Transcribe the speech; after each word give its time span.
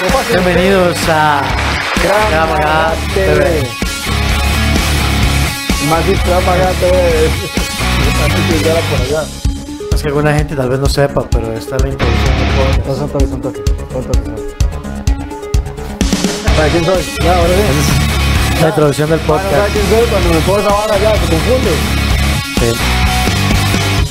Bienvenidos 0.00 0.96
a 1.10 1.42
Kramaga 2.00 2.94
TV. 3.12 3.68
Más 5.90 6.06
bien 6.06 6.18
Kramaga 6.20 6.70
TV. 6.80 7.28
Es 9.92 10.00
que 10.02 10.08
alguna 10.08 10.32
gente 10.32 10.56
tal 10.56 10.70
vez 10.70 10.80
no 10.80 10.86
sepa, 10.86 11.28
pero 11.30 11.52
esta 11.52 11.76
es 11.76 11.82
la 11.82 11.88
introducción 11.90 12.34
del 12.38 12.48
podcast. 12.78 13.02
¿Para 16.56 16.68
quién 16.68 16.84
soy? 16.86 17.02
Ya, 17.22 17.36
ahora 17.36 17.48
sí. 17.54 18.62
La 18.62 18.68
introducción 18.68 19.10
del 19.10 19.20
Bueno, 19.20 19.42
¿sabes 19.42 19.58
podcast. 19.58 19.72
quién 19.74 19.86
soy? 19.90 20.08
Cuando 20.08 20.28
me 20.30 20.40
pongo 20.40 20.58
esa 20.60 20.68
vara 20.70 20.98
ya, 20.98 21.12
se 21.12 21.26
confunde. 21.28 21.72
Sí. 22.58 22.72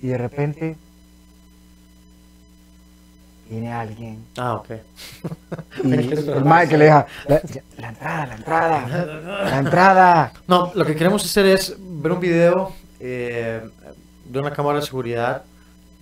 y 0.00 0.06
de 0.06 0.16
repente 0.16 0.76
viene 3.50 3.70
alguien 3.70 4.24
Ah, 4.38 4.54
ok. 4.54 4.70
y 5.84 5.92
el 5.92 6.44
mae 6.46 6.66
que 6.66 6.78
le 6.78 6.86
deja 6.86 7.06
la, 7.28 7.42
la 7.76 7.88
entrada, 7.90 8.26
la 8.26 8.34
entrada, 8.36 8.88
la 9.50 9.58
entrada. 9.58 10.32
No, 10.48 10.72
lo 10.74 10.86
que 10.86 10.96
queremos 10.96 11.22
hacer 11.22 11.44
es 11.44 11.76
ver 11.78 12.12
un 12.12 12.20
video 12.20 12.72
eh, 13.00 13.60
de 14.24 14.38
una 14.38 14.50
cámara 14.50 14.80
de 14.80 14.86
seguridad. 14.86 15.42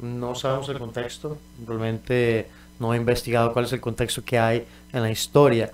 No 0.00 0.36
sabemos 0.36 0.68
el 0.68 0.78
contexto, 0.78 1.36
realmente 1.66 2.48
no 2.78 2.94
he 2.94 2.96
investigado 2.96 3.52
cuál 3.52 3.64
es 3.64 3.72
el 3.72 3.80
contexto 3.80 4.22
que 4.24 4.38
hay 4.38 4.64
en 4.92 5.02
la 5.02 5.10
historia. 5.10 5.72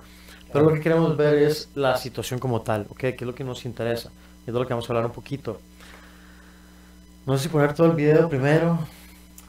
Pero 0.53 0.65
lo 0.66 0.75
que 0.75 0.81
queremos 0.81 1.16
ver 1.16 1.34
es 1.34 1.69
la 1.75 1.97
situación 1.97 2.41
como 2.41 2.61
tal, 2.62 2.87
¿ok? 2.91 2.99
Que 2.99 3.16
es 3.19 3.22
lo 3.22 3.34
que 3.34 3.44
nos 3.44 3.65
interesa. 3.65 4.11
Y 4.47 4.50
es 4.50 4.55
de 4.55 4.59
lo 4.61 4.66
que 4.66 4.72
vamos 4.75 4.88
a 4.88 4.93
hablar 4.93 5.06
un 5.06 5.12
poquito. 5.12 5.61
No 7.27 7.37
sé 7.37 7.44
si 7.44 7.49
poner 7.49 7.75
todo 7.75 7.87
el 7.88 7.93
video 7.94 8.28
primero. 8.28 8.78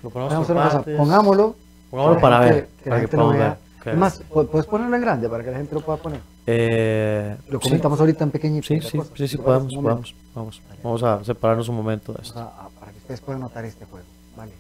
Lo 0.04 0.10
ponemos 0.10 0.46
por 0.48 0.56
partes. 0.56 0.98
pongámoslo. 0.98 1.56
Pongámoslo 1.90 2.22
para 2.22 2.40
ver, 2.40 2.70
que 2.84 2.90
para 2.90 3.02
que 3.02 3.08
podamos 3.08 3.38
ver. 3.38 3.52
Ok. 3.82 3.88
Es 3.88 3.98
más, 3.98 4.22
pu- 4.30 4.48
puedes 4.48 4.68
ponerlo 4.68 4.96
en 4.96 5.02
grande 5.02 5.28
para 5.30 5.44
que 5.44 5.52
la 5.52 5.58
gente 5.58 5.74
lo 5.76 5.82
pueda 5.82 5.98
poner. 5.98 6.20
Eh, 6.48 7.36
Lo 7.50 7.60
sí. 7.60 7.68
comentamos 7.68 8.00
ahorita 8.00 8.24
en 8.24 8.32
pequeñito. 8.32 8.68
Sí, 8.68 8.80
sí, 8.82 9.00
sí, 9.16 9.28
sí, 9.28 9.38
podemos, 9.38 9.74
podemos, 9.74 10.16
vamos. 10.36 10.62
Vamos 10.84 11.04
a 11.04 11.24
separarnos 11.24 11.68
un 11.70 11.76
momento 11.76 12.14
de 12.14 12.22
esto. 12.24 12.40
a- 12.40 12.70
para 12.80 12.92
que 12.92 12.98
ustedes 13.00 13.22
puedan 13.22 13.42
notar 13.42 13.66
este 13.66 13.86
juego. 13.86 14.06
Vale. 14.36 14.52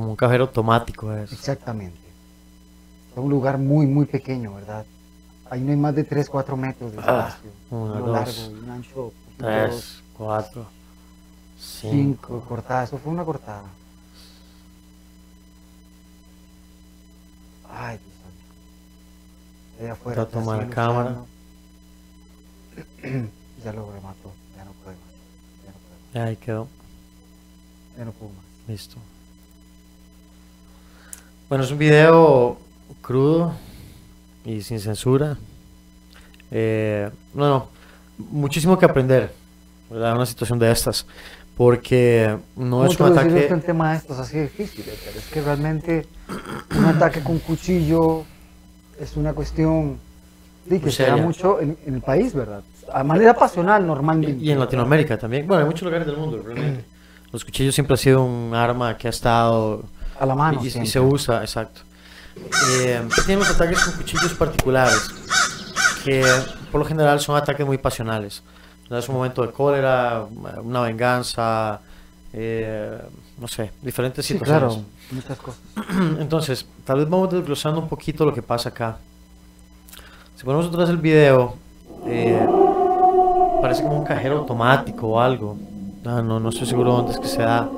Como 0.00 0.12
un 0.12 0.16
cajero 0.16 0.44
automático 0.44 1.12
es. 1.12 1.30
Exactamente. 1.30 1.98
Es 3.12 3.18
un 3.18 3.28
lugar 3.28 3.58
muy, 3.58 3.84
muy 3.86 4.06
pequeño, 4.06 4.54
¿verdad? 4.54 4.86
Ahí 5.50 5.60
no 5.60 5.72
hay 5.72 5.76
más 5.76 5.94
de 5.94 6.04
3, 6.04 6.30
4 6.30 6.56
metros 6.56 6.92
de 6.92 6.98
Ah, 7.00 7.28
espacio. 7.28 7.50
una, 7.70 7.92
Uno 7.92 8.00
dos, 8.00 8.12
largo 8.12 8.58
un 8.62 8.70
ancho. 8.70 8.94
dos, 8.96 9.12
Tres, 9.36 10.02
cuatro, 10.16 10.64
cinco. 11.58 11.92
cinco. 12.28 12.44
cortada. 12.48 12.84
Eso 12.84 12.96
fue 12.96 13.12
una 13.12 13.26
cortada. 13.26 13.64
Ay, 17.70 17.98
Dios. 17.98 19.82
Allá 19.82 19.92
afuera. 19.92 20.22
Está 20.22 20.38
tomando 20.40 20.62
la 20.64 20.70
cámara. 20.70 21.16
ya 23.64 23.72
lo 23.74 23.92
remató. 23.92 24.32
Ya 24.56 24.64
no 24.64 24.72
puede 24.82 24.96
más. 24.96 25.12
Ya 25.66 25.72
no 25.72 25.78
puede 25.84 26.20
más. 26.22 26.26
Ahí 26.26 26.36
quedó. 26.36 26.68
Ya 27.98 28.06
no 28.06 28.12
puedo 28.12 28.32
más. 28.32 28.44
Listo. 28.66 28.96
Bueno, 31.50 31.64
es 31.64 31.72
un 31.72 31.78
video 31.78 32.58
crudo 33.02 33.52
y 34.44 34.60
sin 34.62 34.78
censura. 34.78 35.36
Eh, 36.52 37.10
no, 37.34 37.48
no. 37.48 37.68
Muchísimo 38.18 38.78
que 38.78 38.84
aprender, 38.84 39.32
¿verdad? 39.90 40.12
En 40.12 40.16
una 40.18 40.26
situación 40.26 40.60
de 40.60 40.70
estas. 40.70 41.08
Porque 41.56 42.36
no 42.54 42.76
¿Cómo 42.76 42.84
es 42.84 43.00
un 43.00 43.18
ataque. 43.18 43.48
en 43.48 43.62
tema 43.62 43.90
de 43.90 43.96
estos 43.98 44.20
así 44.20 44.38
difíciles? 44.38 44.96
Pero 45.04 45.18
es 45.18 45.26
que 45.26 45.42
realmente 45.42 46.06
un 46.78 46.84
ataque 46.84 47.20
con 47.20 47.40
cuchillo 47.40 48.22
es 49.00 49.16
una 49.16 49.32
cuestión 49.32 49.98
sí, 50.68 50.78
que 50.78 50.92
se 50.92 51.02
da 51.02 51.16
mucho 51.16 51.60
en, 51.60 51.76
en 51.84 51.94
el 51.94 52.00
país, 52.00 52.32
¿verdad? 52.32 52.62
A 52.92 53.02
manera 53.02 53.34
pasional 53.34 53.84
normalmente. 53.84 54.40
Y 54.40 54.52
en 54.52 54.60
Latinoamérica 54.60 55.18
también. 55.18 55.48
Bueno, 55.48 55.62
en 55.62 55.66
muchos 55.66 55.82
lugares 55.82 56.06
del 56.06 56.16
mundo, 56.16 56.40
realmente. 56.46 56.84
Los 57.32 57.44
cuchillos 57.44 57.74
siempre 57.74 57.94
ha 57.94 57.96
sido 57.96 58.22
un 58.22 58.54
arma 58.54 58.96
que 58.96 59.08
ha 59.08 59.10
estado 59.10 59.82
A 60.20 60.26
la 60.26 60.34
mano. 60.34 60.60
y, 60.62 60.66
y 60.68 60.86
se 60.86 61.00
usa, 61.00 61.40
exacto. 61.40 61.80
Eh, 62.80 63.02
tienen 63.26 63.40
los 63.40 63.50
ataques 63.50 63.80
con 63.80 63.94
cuchillos 63.94 64.32
particulares, 64.34 65.10
que 66.04 66.24
por 66.70 66.80
lo 66.80 66.86
general 66.86 67.18
son 67.20 67.36
ataques 67.36 67.66
muy 67.66 67.78
pasionales. 67.78 68.42
Es 68.90 69.08
un 69.08 69.14
momento 69.16 69.42
de 69.46 69.52
cólera, 69.52 70.24
una 70.62 70.80
venganza, 70.82 71.80
eh, 72.32 72.98
no 73.38 73.46
sé, 73.48 73.70
diferentes 73.82 74.24
Sí, 74.26 74.34
situaciones. 74.34 74.78
claro. 75.26 76.16
Entonces, 76.20 76.66
tal 76.84 76.98
vez 76.98 77.08
vamos 77.08 77.30
desglosando 77.30 77.80
un 77.80 77.88
poquito 77.88 78.24
lo 78.24 78.34
que 78.34 78.42
pasa 78.42 78.68
acá. 78.70 78.98
Si 80.36 80.44
ponemos 80.44 80.66
vez 80.66 80.88
el 80.88 80.96
video, 80.96 81.54
eh, 82.06 82.46
parece 83.62 83.82
como 83.82 83.98
un 83.98 84.04
cajero 84.04 84.38
automático 84.38 85.06
o 85.08 85.20
algo. 85.20 85.56
Ah, 86.04 86.22
no, 86.24 86.40
no 86.40 86.48
estoy 86.48 86.66
seguro 86.66 86.92
dónde 86.92 87.12
es 87.12 87.18
que 87.20 87.28
se 87.28 87.42
da. 87.42 87.68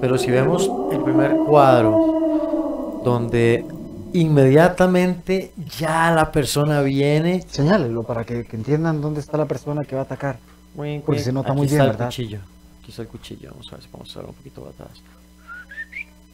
Pero 0.00 0.18
si 0.18 0.30
vemos 0.30 0.70
el 0.92 1.02
primer 1.02 1.36
cuadro, 1.46 3.00
donde 3.04 3.64
inmediatamente 4.12 5.52
ya 5.78 6.10
la 6.12 6.30
persona 6.32 6.82
viene. 6.82 7.44
Señálelo 7.48 8.02
para 8.02 8.24
que, 8.24 8.44
que 8.44 8.56
entiendan 8.56 9.00
dónde 9.00 9.20
está 9.20 9.36
la 9.36 9.46
persona 9.46 9.84
que 9.84 9.94
va 9.94 10.02
a 10.02 10.04
atacar. 10.04 10.38
Porque 10.74 11.02
wink, 11.06 11.18
se 11.18 11.32
nota 11.32 11.50
aquí 11.50 11.58
muy 11.58 11.66
está 11.66 11.76
bien, 11.76 11.86
el 11.86 11.90
¿verdad? 11.92 12.06
cuchillo. 12.06 12.38
Aquí 12.80 12.90
está 12.90 13.02
el 13.02 13.08
cuchillo. 13.08 13.50
Vamos 13.50 13.68
a 13.68 13.76
ver 13.76 13.82
si 13.82 13.88
podemos 13.88 14.10
hacer 14.10 14.24
un 14.24 14.34
poquito 14.34 14.60
para 14.62 14.70
atrás. 14.72 15.02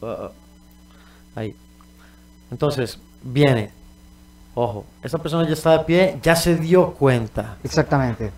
Ah, 0.01 0.17
ah. 0.19 0.31
Ahí. 1.35 1.55
Entonces, 2.51 2.99
viene. 3.23 3.71
Ojo, 4.53 4.85
esta 5.03 5.17
persona 5.17 5.45
ya 5.45 5.53
está 5.53 5.77
de 5.77 5.83
pie, 5.83 6.19
ya 6.21 6.35
se 6.35 6.55
dio 6.55 6.93
cuenta. 6.93 7.57
Exactamente. 7.63 8.31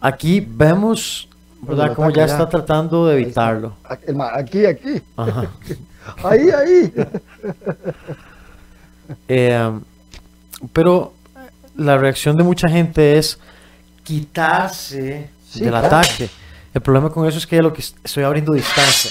Aquí 0.00 0.40
vemos, 0.40 1.28
¿verdad? 1.62 1.86
Ataca 1.92 2.10
ya 2.10 2.24
está 2.24 2.48
tratando 2.48 3.06
de 3.06 3.20
evitarlo. 3.20 3.74
Aquí, 3.84 4.64
Aquí. 4.66 5.02
Ajá. 5.16 5.50
Ahí, 6.24 6.48
ahí. 6.50 6.92
Eh, 9.28 9.80
pero 10.72 11.12
la 11.76 11.98
reacción 11.98 12.36
de 12.36 12.42
mucha 12.44 12.68
gente 12.68 13.18
es 13.18 13.38
quitarse 14.04 15.30
Sí, 15.48 15.60
del 15.60 15.70
claro. 15.70 15.86
ataque. 15.88 16.30
El 16.72 16.80
problema 16.80 17.10
con 17.10 17.26
eso 17.26 17.38
es 17.38 17.46
que 17.46 17.60
lo 17.60 17.72
que 17.72 17.80
est- 17.80 17.96
estoy 18.04 18.22
abriendo 18.22 18.52
distancia. 18.52 19.10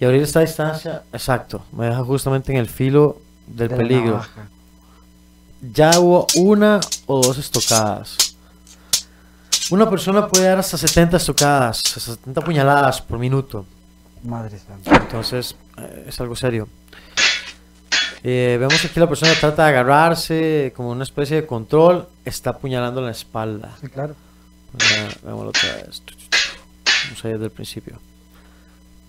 Y 0.00 0.04
abrir 0.04 0.22
esta 0.22 0.40
distancia, 0.40 1.02
exacto, 1.12 1.64
me 1.70 1.86
deja 1.86 2.02
justamente 2.02 2.50
en 2.50 2.58
el 2.58 2.66
filo 2.68 3.18
del 3.46 3.68
De 3.68 3.76
peligro. 3.76 4.20
Ya 5.72 6.00
hubo 6.00 6.26
una 6.36 6.80
o 7.06 7.22
dos 7.22 7.38
estocadas. 7.38 8.31
Una 9.70 9.88
persona 9.88 10.28
puede 10.28 10.46
dar 10.46 10.58
hasta 10.58 10.76
70 10.76 11.16
estocadas, 11.16 11.78
70 11.78 12.40
puñaladas 12.42 13.00
por 13.00 13.18
minuto. 13.18 13.64
Madre 14.22 14.58
santa. 14.58 14.96
Entonces, 14.96 15.56
eh, 15.78 16.06
es 16.08 16.20
algo 16.20 16.36
serio. 16.36 16.68
Eh, 18.24 18.56
vemos 18.60 18.84
aquí 18.84 19.00
la 19.00 19.08
persona 19.08 19.32
trata 19.38 19.64
de 19.64 19.70
agarrarse 19.70 20.72
como 20.76 20.90
una 20.90 21.02
especie 21.04 21.36
de 21.36 21.46
control, 21.46 22.06
está 22.24 22.50
apuñalando 22.50 23.00
la 23.00 23.10
espalda. 23.10 23.76
Sí, 23.80 23.88
claro. 23.88 24.14
Veámoslo 25.22 25.50
otra 25.50 25.74
vez. 25.74 26.02
Vamos 27.04 27.24
a 27.24 27.28
ir 27.28 27.34
desde 27.34 27.46
el 27.46 27.50
principio. 27.50 27.98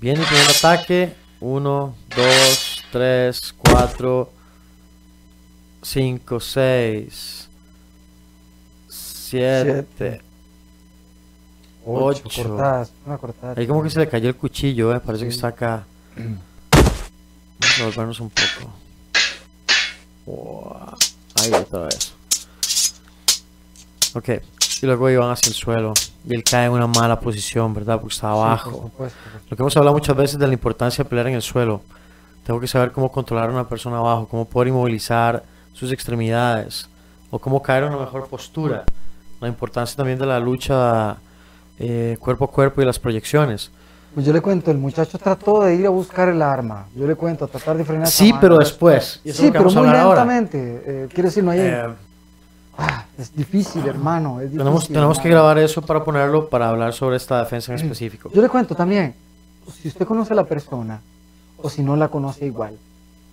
Viene 0.02 0.22
el 0.22 0.28
primer 0.28 0.50
ataque. 0.50 1.16
1, 1.40 1.96
2, 2.16 2.84
3, 2.92 3.56
4, 3.58 4.32
5, 5.82 6.40
6, 6.40 7.50
7. 8.88 10.22
Ocho, 11.86 12.24
Ocho. 12.26 12.44
cortadas. 12.50 12.92
Una 13.06 13.18
cortada. 13.18 13.54
Ahí 13.58 13.68
como 13.68 13.84
que 13.84 13.90
se 13.90 14.00
le 14.00 14.08
cayó 14.08 14.30
el 14.30 14.36
cuchillo, 14.36 14.96
eh. 14.96 15.00
Parece 15.00 15.24
que 15.26 15.30
está 15.32 15.48
acá. 15.50 15.84
Vamos 16.16 17.80
a 17.82 17.86
volvernos 17.86 18.20
un 18.20 18.30
poco. 18.30 18.74
Wow. 20.26 20.88
Ahí 21.42 21.54
otra 21.54 21.80
vez. 21.86 22.14
Ok. 24.16 24.30
Y 24.82 24.86
luego 24.86 25.10
iban 25.10 25.32
hacia 25.32 25.50
el 25.50 25.56
suelo. 25.56 25.94
Y 26.26 26.36
él 26.36 26.44
cae 26.44 26.66
en 26.66 26.72
una 26.74 26.88
mala 26.88 27.20
posición, 27.20 27.74
¿verdad? 27.74 28.00
Porque 28.00 28.14
está 28.14 28.28
Sí, 28.30 28.34
por 28.34 28.46
abajo. 28.46 28.72
supuesto. 28.84 29.20
Lo 29.50 29.58
que 29.58 29.64
hemos 29.64 29.78
hablado 29.78 29.96
muchas 29.96 30.16
veces 30.16 30.40
de 30.40 30.48
la 30.48 30.54
importancia 30.54 31.04
de 31.04 31.10
pelear 31.10 31.28
en 31.28 31.36
el 31.36 31.42
suelo. 31.42 31.82
Tengo 32.46 32.60
que 32.60 32.68
saber 32.68 32.92
cómo 32.92 33.12
controlar 33.12 33.50
a 33.50 33.54
una 33.54 33.68
persona 33.68 33.98
abajo, 33.98 34.28
cómo 34.28 34.46
poder 34.46 34.68
inmovilizar 34.70 35.44
sus 35.74 35.92
extremidades 35.92 36.90
o 37.30 37.40
cómo 37.40 37.62
caer 37.62 37.84
en 37.84 37.90
una 37.94 38.00
mejor 38.02 38.28
postura. 38.28 38.84
La 39.40 39.48
importancia 39.48 39.96
también 39.96 40.20
de 40.20 40.26
la 40.26 40.40
lucha 40.40 41.18
eh, 41.80 42.18
cuerpo 42.20 42.46
a 42.46 42.52
cuerpo 42.52 42.82
y 42.82 42.86
las 42.86 43.00
proyecciones. 43.00 43.72
Pues 44.14 44.26
yo 44.28 44.34
le 44.34 44.42
cuento, 44.42 44.70
el 44.70 44.78
muchacho 44.78 45.18
trató 45.18 45.64
de 45.64 45.76
ir 45.76 45.88
a 45.88 45.90
buscar 45.90 46.30
el 46.30 46.42
arma. 46.42 46.86
Yo 46.96 47.08
le 47.08 47.16
cuento, 47.16 47.46
a 47.46 47.48
tratar 47.48 47.76
de 47.78 47.84
frenar. 47.84 48.08
Sí, 48.08 48.32
pero 48.40 48.60
después. 48.60 49.20
Es 49.24 49.36
Sí, 49.38 49.48
que 49.48 49.54
pero 49.54 49.72
muy 49.72 49.88
lentamente. 49.88 50.84
Eh, 50.86 51.08
quiero 51.12 51.30
decir, 51.30 51.44
no 51.44 51.52
hay. 51.52 51.60
Eh, 51.62 51.86
Ah, 52.76 53.06
es 53.20 53.36
difícil, 53.36 53.86
hermano. 53.86 54.42
Es 54.42 54.50
tenemos 54.50 54.74
difícil, 54.74 54.96
tenemos 54.96 55.20
que 55.20 55.28
hermano. 55.28 55.44
grabar 55.44 55.58
eso 55.60 55.82
para 55.84 56.04
ponerlo 56.04 56.50
para 56.50 56.70
hablar 56.70 56.92
sobre 56.94 57.18
esta 57.18 57.38
defensa 57.40 57.72
en 57.72 57.78
específico. 57.80 58.32
Yo 58.34 58.42
le 58.42 58.50
cuento 58.50 58.74
también, 58.76 59.14
si 59.80 59.88
usted 59.90 60.08
conoce 60.08 60.34
a 60.34 60.36
la 60.38 60.44
persona 60.46 61.00
o 61.62 61.70
si 61.70 61.84
no 61.84 61.96
la 61.96 62.08
conoce 62.08 62.48
igual, 62.48 62.76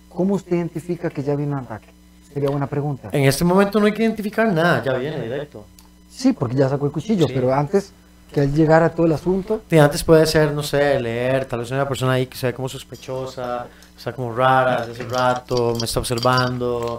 ¿cómo 0.09 0.35
usted 0.35 0.57
identifica 0.57 1.09
que 1.09 1.23
ya 1.23 1.35
viene 1.35 1.53
un 1.53 1.57
ataque? 1.59 1.87
Sería 2.31 2.51
buena 2.51 2.67
pregunta. 2.67 3.09
En 3.11 3.23
este 3.23 3.43
momento 3.43 3.79
no 3.79 3.87
hay 3.87 3.93
que 3.93 4.03
identificar 4.03 4.47
nada, 4.53 4.83
ya 4.83 4.93
viene 4.93 5.19
directo. 5.19 5.65
Sí, 6.11 6.33
porque 6.33 6.55
ya 6.55 6.69
sacó 6.69 6.85
el 6.85 6.91
cuchillo, 6.91 7.25
Sí. 7.27 7.33
pero 7.33 7.51
antes 7.51 7.93
que 8.33 8.41
él 8.43 8.53
llegara 8.53 8.87
a 8.87 8.89
todo 8.89 9.05
el 9.05 9.11
asunto, 9.13 9.61
Y 9.69 9.77
antes 9.77 10.03
puede 10.03 10.25
ser, 10.25 10.53
no 10.53 10.63
sé, 10.63 10.99
leer, 10.99 11.45
tal 11.45 11.59
vez 11.59 11.71
una 11.71 11.87
persona 11.87 12.13
ahí 12.13 12.27
que 12.27 12.37
se 12.37 12.47
ve 12.47 12.53
como 12.53 12.69
sospechosa, 12.69 13.67
está 13.97 14.13
como 14.13 14.33
rara 14.33 14.85
desde 14.85 15.03
hace 15.03 15.13
rato, 15.13 15.75
me 15.79 15.85
está 15.85 15.99
observando, 15.99 16.97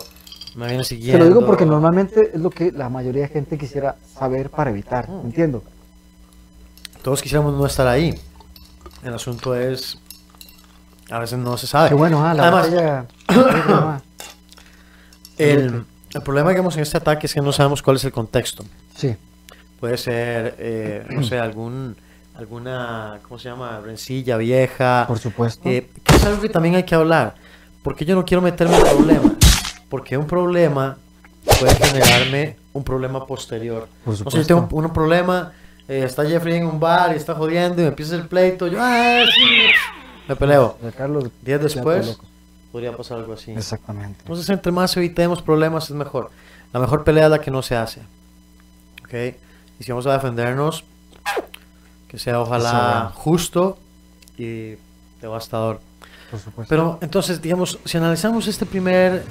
me 0.56 0.66
viene 0.68 0.84
siguiendo. 0.84 1.24
lo 1.24 1.30
digo 1.30 1.46
porque 1.46 1.64
normalmente 1.64 2.30
es 2.34 2.40
lo 2.40 2.50
que 2.50 2.70
la 2.72 2.88
mayoría 2.90 3.22
de 3.22 3.28
gente 3.28 3.56
quisiera 3.56 3.96
saber 4.14 4.50
para 4.50 4.70
evitar, 4.70 5.08
Mm. 5.08 5.20
entiendo. 5.26 5.62
Todos 7.02 7.22
quisiéramos 7.22 7.54
no 7.54 7.66
estar 7.66 7.86
ahí. 7.86 8.14
El 9.02 9.14
asunto 9.14 9.56
es, 9.56 9.98
a 11.10 11.18
veces 11.18 11.38
no 11.38 11.56
se 11.56 11.66
sabe. 11.66 11.88
Qué 11.88 11.94
bueno, 11.94 12.24
ah, 12.24 12.34
la 12.34 12.42
Además, 12.48 12.70
batalla- 12.70 13.06
el, 15.38 15.84
el 16.14 16.22
problema 16.22 16.50
que 16.50 16.56
vemos 16.56 16.76
en 16.76 16.82
este 16.82 16.98
ataque 16.98 17.26
es 17.26 17.34
que 17.34 17.40
no 17.40 17.52
sabemos 17.52 17.82
cuál 17.82 17.96
es 17.96 18.04
el 18.04 18.12
contexto. 18.12 18.64
Sí, 18.94 19.16
Puede 19.82 19.98
ser, 19.98 20.54
eh, 20.60 21.04
no 21.10 21.24
sé, 21.24 21.40
algún, 21.40 21.96
alguna, 22.36 23.18
¿cómo 23.26 23.36
se 23.40 23.48
llama? 23.48 23.80
Rencilla 23.84 24.36
vieja. 24.36 25.06
por 25.08 25.18
supuesto. 25.18 25.68
Eh, 25.68 25.90
que 26.04 26.14
es 26.14 26.24
algo 26.24 26.40
que 26.40 26.48
también 26.48 26.76
hay 26.76 26.84
que 26.84 26.94
hablar. 26.94 27.34
Porque 27.82 28.04
yo 28.04 28.14
no 28.14 28.24
quiero 28.24 28.40
meterme 28.40 28.76
en 28.76 28.82
problemas. 28.84 29.32
Porque 29.88 30.16
un 30.16 30.28
problema 30.28 30.96
puede 31.58 31.74
generarme 31.74 32.56
un 32.72 32.84
problema 32.84 33.26
posterior. 33.26 33.88
Por 34.04 34.12
No 34.12 34.16
sé, 34.18 34.22
yo 34.24 34.30
supuesto. 34.30 34.46
tengo 34.54 34.68
un, 34.70 34.84
un 34.84 34.92
problema, 34.92 35.50
eh, 35.88 36.04
está 36.06 36.24
Jeffrey 36.24 36.58
en 36.58 36.66
un 36.66 36.78
bar 36.78 37.12
y 37.12 37.16
está 37.16 37.34
jodiendo 37.34 37.80
y 37.80 37.82
me 37.82 37.88
empieza 37.88 38.14
el 38.14 38.28
pleito. 38.28 38.68
Yo, 38.68 38.78
"Ah, 38.80 39.24
sí", 39.34 39.42
me 40.28 40.36
peleo. 40.36 40.78
Eh, 40.84 40.92
Carlos, 40.96 41.24
Días 41.42 41.60
después 41.60 42.20
podría 42.70 42.96
pasar 42.96 43.18
algo 43.18 43.32
así. 43.32 43.50
Exactamente. 43.50 44.20
Entonces, 44.20 44.48
entre 44.48 44.70
más 44.70 44.96
evitemos 44.96 45.42
problemas, 45.42 45.90
es 45.90 45.96
mejor. 45.96 46.30
La 46.72 46.78
mejor 46.78 47.02
pelea 47.02 47.24
es 47.24 47.30
la 47.32 47.40
que 47.40 47.50
no 47.50 47.62
se 47.62 47.74
hace. 47.74 48.00
¿Ok? 49.04 49.34
Y 49.80 49.84
si 49.84 49.90
vamos 49.92 50.06
a 50.06 50.12
defendernos, 50.12 50.84
que 52.08 52.18
sea 52.18 52.40
ojalá 52.40 53.08
Eso, 53.10 53.20
justo 53.20 53.78
y 54.36 54.74
devastador. 55.20 55.80
Por 56.30 56.40
supuesto. 56.40 56.68
Pero 56.68 56.98
entonces, 57.00 57.40
digamos, 57.40 57.78
si 57.84 57.96
analizamos 57.96 58.46
este 58.48 58.66
primer, 58.66 59.24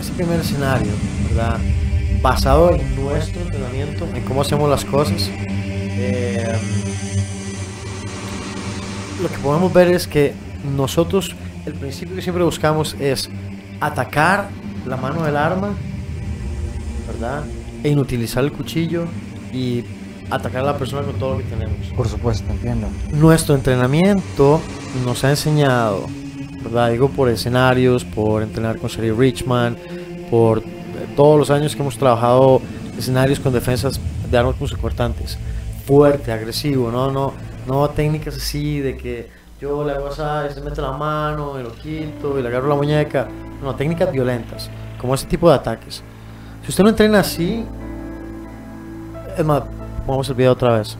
este 0.00 0.12
primer 0.12 0.40
escenario, 0.40 0.92
¿verdad? 1.28 1.58
Basado 2.22 2.74
en 2.74 2.96
nuestro 2.96 3.40
entrenamiento, 3.40 4.04
en 4.06 4.24
cómo 4.24 4.42
hacemos 4.42 4.68
las 4.68 4.84
cosas, 4.84 5.30
eh, 5.30 6.58
lo 9.22 9.28
que 9.28 9.38
podemos 9.38 9.72
ver 9.72 9.88
es 9.88 10.06
que 10.06 10.34
nosotros, 10.76 11.34
el 11.64 11.74
principio 11.74 12.16
que 12.16 12.22
siempre 12.22 12.44
buscamos 12.44 12.94
es 12.98 13.30
atacar 13.80 14.48
la 14.84 14.96
mano 14.96 15.22
del 15.22 15.36
arma, 15.36 15.74
¿verdad? 17.06 17.44
E 17.82 17.90
inutilizar 17.90 18.44
el 18.44 18.52
cuchillo 18.52 19.06
y 19.52 19.84
atacar 20.30 20.62
a 20.62 20.66
la 20.66 20.78
persona 20.78 21.02
con 21.02 21.14
todo 21.16 21.32
lo 21.34 21.38
que 21.38 21.44
tenemos 21.44 21.86
Por 21.96 22.08
supuesto, 22.08 22.50
entiendo. 22.50 22.88
nuestro 23.12 23.54
entrenamiento 23.54 24.60
nos 25.04 25.24
ha 25.24 25.30
enseñado, 25.30 26.06
¿verdad? 26.62 26.90
Digo 26.90 27.08
por 27.08 27.28
escenarios, 27.28 28.04
por 28.04 28.42
entrenar 28.42 28.78
con 28.78 28.90
Sherry 28.90 29.12
Richman, 29.12 29.76
por 30.30 30.58
eh, 30.58 30.62
todos 31.14 31.38
los 31.38 31.50
años 31.50 31.76
que 31.76 31.82
hemos 31.82 31.96
trabajado 31.96 32.60
escenarios 32.98 33.38
con 33.40 33.52
defensas 33.52 34.00
de 34.30 34.38
armas 34.38 34.56
cortantes. 34.80 35.38
Fuerte, 35.86 36.32
agresivo, 36.32 36.90
no, 36.90 37.12
no, 37.12 37.32
no 37.66 37.88
técnicas 37.90 38.36
así 38.36 38.80
de 38.80 38.96
que 38.96 39.28
yo 39.60 39.84
le 39.84 39.92
hago 39.92 40.08
así, 40.08 40.54
se 40.54 40.60
mete 40.60 40.82
la 40.82 40.92
mano 40.92 41.58
y 41.58 41.62
lo 41.62 41.72
quito 41.72 42.38
y 42.38 42.42
le 42.42 42.48
agarro 42.48 42.68
la 42.68 42.74
muñeca. 42.74 43.28
No, 43.62 43.74
técnicas 43.74 44.12
violentas, 44.12 44.68
como 45.00 45.14
ese 45.14 45.26
tipo 45.26 45.48
de 45.48 45.54
ataques. 45.54 46.02
Si 46.62 46.68
usted 46.70 46.82
no 46.82 46.90
entrena 46.90 47.20
así, 47.20 47.64
es 49.36 49.44
más, 49.44 49.62
vamos 50.06 50.28
el 50.28 50.34
video 50.34 50.52
otra 50.52 50.78
vez. 50.78 50.96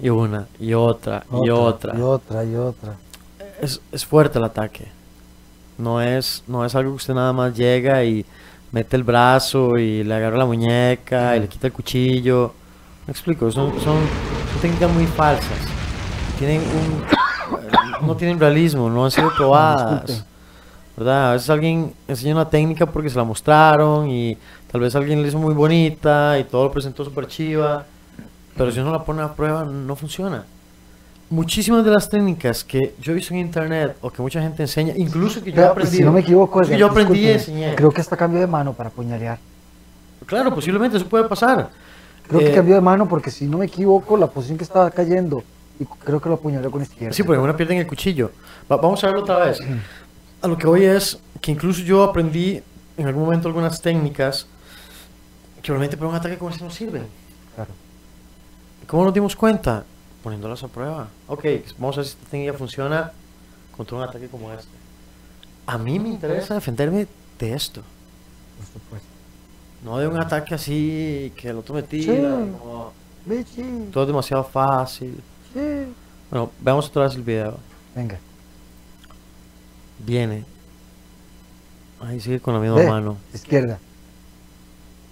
Y 0.00 0.08
una, 0.08 0.48
y 0.58 0.74
otra, 0.74 1.22
y 1.44 1.48
otra. 1.50 1.96
Y 1.96 2.00
otra, 2.00 2.44
y 2.44 2.56
otra. 2.56 2.96
Es, 3.60 3.80
es 3.92 4.04
fuerte 4.04 4.36
el 4.40 4.44
ataque. 4.44 4.88
No 5.78 6.02
es, 6.02 6.42
no 6.48 6.64
es 6.64 6.74
algo 6.74 6.90
que 6.90 6.96
usted 6.96 7.14
nada 7.14 7.32
más 7.32 7.56
llega 7.56 8.02
y 8.02 8.26
mete 8.72 8.96
el 8.96 9.04
brazo 9.04 9.78
y 9.78 10.02
le 10.02 10.12
agarra 10.12 10.38
la 10.38 10.44
muñeca 10.44 11.36
y 11.36 11.40
le 11.40 11.48
quita 11.48 11.68
el 11.68 11.72
cuchillo. 11.72 12.52
Me 13.06 13.12
explico, 13.12 13.48
son, 13.52 13.78
son 13.80 13.98
técnicas 14.60 14.90
muy 14.90 15.06
falsas. 15.06 15.58
Tienen 16.36 16.62
un, 16.62 17.21
no 18.02 18.16
tienen 18.16 18.38
realismo, 18.38 18.88
no 18.90 19.04
han 19.04 19.10
sido 19.10 19.30
probadas. 19.36 20.24
¿Verdad? 20.96 21.30
A 21.30 21.32
veces 21.32 21.48
alguien 21.48 21.94
enseña 22.06 22.34
una 22.34 22.50
técnica 22.50 22.84
porque 22.86 23.08
se 23.08 23.16
la 23.16 23.24
mostraron 23.24 24.10
y 24.10 24.36
tal 24.70 24.82
vez 24.82 24.94
alguien 24.94 25.22
le 25.22 25.28
hizo 25.28 25.38
muy 25.38 25.54
bonita 25.54 26.38
y 26.38 26.44
todo 26.44 26.64
lo 26.64 26.70
presentó 26.72 27.04
súper 27.04 27.26
chiva. 27.28 27.84
Pero 28.56 28.70
si 28.70 28.80
uno 28.80 28.92
la 28.92 29.02
pone 29.02 29.22
a 29.22 29.32
prueba, 29.32 29.64
no 29.64 29.96
funciona. 29.96 30.44
Muchísimas 31.30 31.82
de 31.82 31.90
las 31.90 32.10
técnicas 32.10 32.62
que 32.62 32.94
yo 33.00 33.12
he 33.12 33.14
visto 33.14 33.32
en 33.32 33.40
internet 33.40 33.96
o 34.02 34.10
que 34.10 34.20
mucha 34.20 34.42
gente 34.42 34.62
enseña, 34.64 34.92
incluso 34.94 35.42
que 35.42 35.50
yo 35.50 35.56
he 35.56 35.60
Vea, 35.60 35.70
aprendido. 35.70 35.96
si 35.96 36.02
no 36.04 36.12
me 36.12 36.20
equivoco, 36.20 36.60
que 36.60 36.76
yo 36.76 36.86
aprendí 36.88 37.26
enseñé. 37.26 37.74
creo 37.74 37.90
que 37.90 38.02
hasta 38.02 38.14
cambió 38.18 38.38
de 38.38 38.46
mano 38.46 38.74
para 38.74 38.90
apuñalear. 38.90 39.38
Claro, 40.26 40.54
posiblemente 40.54 40.98
eso 40.98 41.06
puede 41.06 41.24
pasar. 41.24 41.70
Creo 42.28 42.40
Eh, 42.40 42.44
que 42.44 42.52
cambió 42.54 42.74
de 42.74 42.82
mano 42.82 43.08
porque 43.08 43.30
si 43.30 43.46
no 43.46 43.56
me 43.56 43.64
equivoco, 43.64 44.18
la 44.18 44.26
posición 44.26 44.58
que 44.58 44.64
estaba 44.64 44.90
cayendo, 44.90 45.42
y 45.82 45.86
creo 46.04 46.20
que 46.20 46.28
lo 46.28 46.36
apuñaló 46.36 46.70
con 46.70 46.82
izquierda. 46.82 47.12
Sí, 47.14 47.22
porque 47.22 47.40
una 47.40 47.56
pierde 47.56 47.74
en 47.74 47.80
el 47.80 47.86
cuchillo. 47.86 48.30
Va- 48.70 48.76
vamos 48.76 49.02
a 49.04 49.08
verlo 49.08 49.22
otra 49.22 49.38
vez. 49.38 49.58
A 50.40 50.48
lo 50.48 50.56
que 50.58 50.66
voy 50.66 50.84
es 50.84 51.18
que 51.40 51.50
incluso 51.52 51.82
yo 51.82 52.02
aprendí 52.02 52.60
en 52.96 53.06
algún 53.06 53.24
momento 53.24 53.48
algunas 53.48 53.80
técnicas 53.80 54.46
que 55.62 55.68
realmente 55.68 55.96
para 55.96 56.08
un 56.10 56.16
ataque 56.16 56.36
como 56.38 56.50
ese 56.50 56.62
no 56.64 56.70
sirven. 56.70 57.06
Claro. 57.54 57.70
¿Cómo 58.86 59.04
nos 59.04 59.14
dimos 59.14 59.36
cuenta? 59.36 59.84
Poniéndolas 60.22 60.62
a 60.62 60.68
prueba. 60.68 61.08
Ok, 61.28 61.44
vamos 61.78 61.96
a 61.96 62.00
ver 62.00 62.06
si 62.06 62.12
esta 62.16 62.30
técnica 62.30 62.52
funciona 62.54 63.12
contra 63.76 63.96
un 63.96 64.02
ataque 64.04 64.28
como 64.28 64.52
este. 64.52 64.68
A 65.66 65.78
mí 65.78 65.98
me 65.98 66.08
interesa 66.08 66.54
defenderme 66.54 67.06
de 67.38 67.52
esto. 67.54 67.82
Por 68.58 68.66
supuesto. 68.66 69.08
No 69.84 69.98
de 69.98 70.06
un 70.08 70.16
ataque 70.20 70.54
así 70.54 71.32
que 71.36 71.48
el 71.48 71.56
otro 71.58 71.74
me 71.74 71.82
tira. 71.82 72.12
Sí. 73.54 73.88
Todo 73.92 74.04
es 74.04 74.08
demasiado 74.08 74.44
fácil. 74.44 75.20
Bueno, 76.32 76.50
veamos 76.60 76.88
otra 76.88 77.02
vez 77.02 77.14
el 77.14 77.22
video. 77.22 77.58
Venga. 77.94 78.18
Viene. 79.98 80.46
Ahí 82.00 82.20
sigue 82.20 82.40
con 82.40 82.54
la 82.54 82.60
misma 82.60 82.82
mano. 82.90 83.18
Izquierda. 83.34 83.78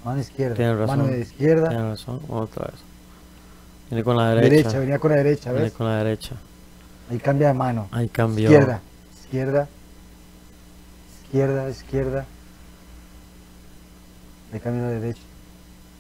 Mano 0.03 0.19
izquierda. 0.19 0.55
Tienes 0.57 0.79
razón. 0.79 0.99
Mano 0.99 1.11
de 1.11 1.21
izquierda. 1.21 1.69
Tienes 1.69 1.87
razón. 1.87 2.21
Otra 2.27 2.69
vez. 2.69 2.81
Viene 3.91 4.03
con 4.03 4.17
la 4.17 4.31
derecha. 4.31 4.49
Derecha. 4.49 4.79
venía 4.79 4.99
con 4.99 5.11
la 5.11 5.17
derecha, 5.19 5.51
Viene 5.51 5.65
¿ves? 5.65 5.73
con 5.75 5.87
la 5.87 5.97
derecha. 6.03 6.37
Ahí 7.11 7.19
cambia 7.19 7.49
de 7.49 7.55
mano. 7.55 7.89
Ahí 7.93 8.09
cambió. 8.09 8.45
Izquierda. 8.45 8.81
Izquierda. 9.23 9.69
Izquierda, 11.27 11.69
izquierda. 11.69 12.27
Ahí 14.55 14.61
cambia 14.61 14.85
la 14.85 14.89
derecha. 14.89 15.21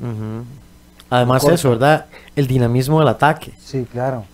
Ujú. 0.00 0.44
Además 1.10 1.42
Corta. 1.42 1.54
eso, 1.56 1.70
¿verdad? 1.70 2.06
El 2.34 2.46
dinamismo 2.46 3.00
del 3.00 3.08
ataque. 3.08 3.52
Sí, 3.58 3.86
claro. 3.92 4.24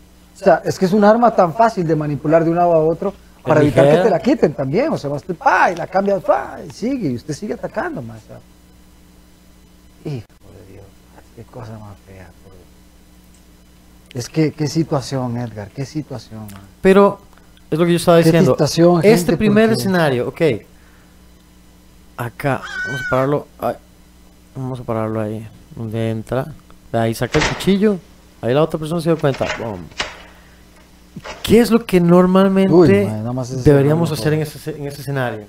O 0.40 0.44
sea, 0.44 0.62
es 0.64 0.78
que 0.78 0.84
es 0.84 0.92
un 0.92 1.02
arma 1.04 1.34
tan 1.34 1.54
fácil 1.54 1.86
de 1.86 1.96
manipular 1.96 2.44
de 2.44 2.50
un 2.50 2.56
lado 2.56 2.72
a 2.74 2.78
otro 2.78 3.14
para 3.42 3.60
evitar 3.62 3.84
que 3.88 3.96
te 4.02 4.10
la 4.10 4.20
quiten 4.20 4.52
también. 4.52 4.92
O 4.92 4.98
sea, 4.98 5.08
vas 5.10 5.22
pa, 5.22 5.72
y 5.72 5.76
la 5.76 5.86
cambias, 5.86 6.22
pa, 6.22 6.58
y 6.66 6.70
sigue, 6.70 7.08
y 7.10 7.14
usted 7.16 7.32
sigue 7.34 7.54
atacando 7.54 8.02
más. 8.02 8.18
o 8.24 8.26
sea. 8.26 8.38
Hijo 10.12 10.26
de 10.66 10.72
Dios, 10.72 10.84
qué 11.34 11.42
cosa 11.44 11.72
más 11.78 11.96
fea. 12.06 12.28
Es 14.14 14.28
que, 14.28 14.52
qué 14.52 14.66
situación, 14.66 15.36
Edgar, 15.36 15.68
qué 15.74 15.84
situación. 15.84 16.40
man. 16.52 16.62
Pero 16.80 17.18
es 17.70 17.78
lo 17.78 17.84
que 17.84 17.90
yo 17.92 17.96
estaba 17.96 18.18
Qué 18.18 18.24
diciendo. 18.24 18.52
situación, 18.52 19.00
Este 19.04 19.36
primer 19.36 19.68
porque- 19.70 19.80
escenario, 19.80 20.28
ok. 20.28 20.40
Acá, 22.18 22.62
vamos 22.86 23.00
a 23.00 23.10
pararlo. 23.10 23.46
vamos 24.54 24.80
a 24.80 24.82
pararlo 24.84 25.20
ahí. 25.20 25.46
Donde 25.74 26.10
entra. 26.10 26.46
Ahí 26.92 27.14
saca 27.14 27.38
el 27.38 27.44
cuchillo. 27.44 27.98
Ahí 28.40 28.54
la 28.54 28.62
otra 28.62 28.78
persona 28.78 29.00
se 29.02 29.10
dio 29.10 29.18
cuenta. 29.18 29.44
Bom. 29.58 29.80
¿Qué 31.42 31.60
es 31.60 31.70
lo 31.70 31.84
que 31.84 32.00
normalmente 32.00 32.72
Uy, 32.72 32.88
madre, 32.88 33.06
nada 33.06 33.32
más 33.32 33.50
ese 33.50 33.62
deberíamos 33.62 34.12
hacer 34.12 34.32
en 34.34 34.42
ese, 34.42 34.70
en 34.76 34.86
ese 34.86 35.00
escenario? 35.00 35.46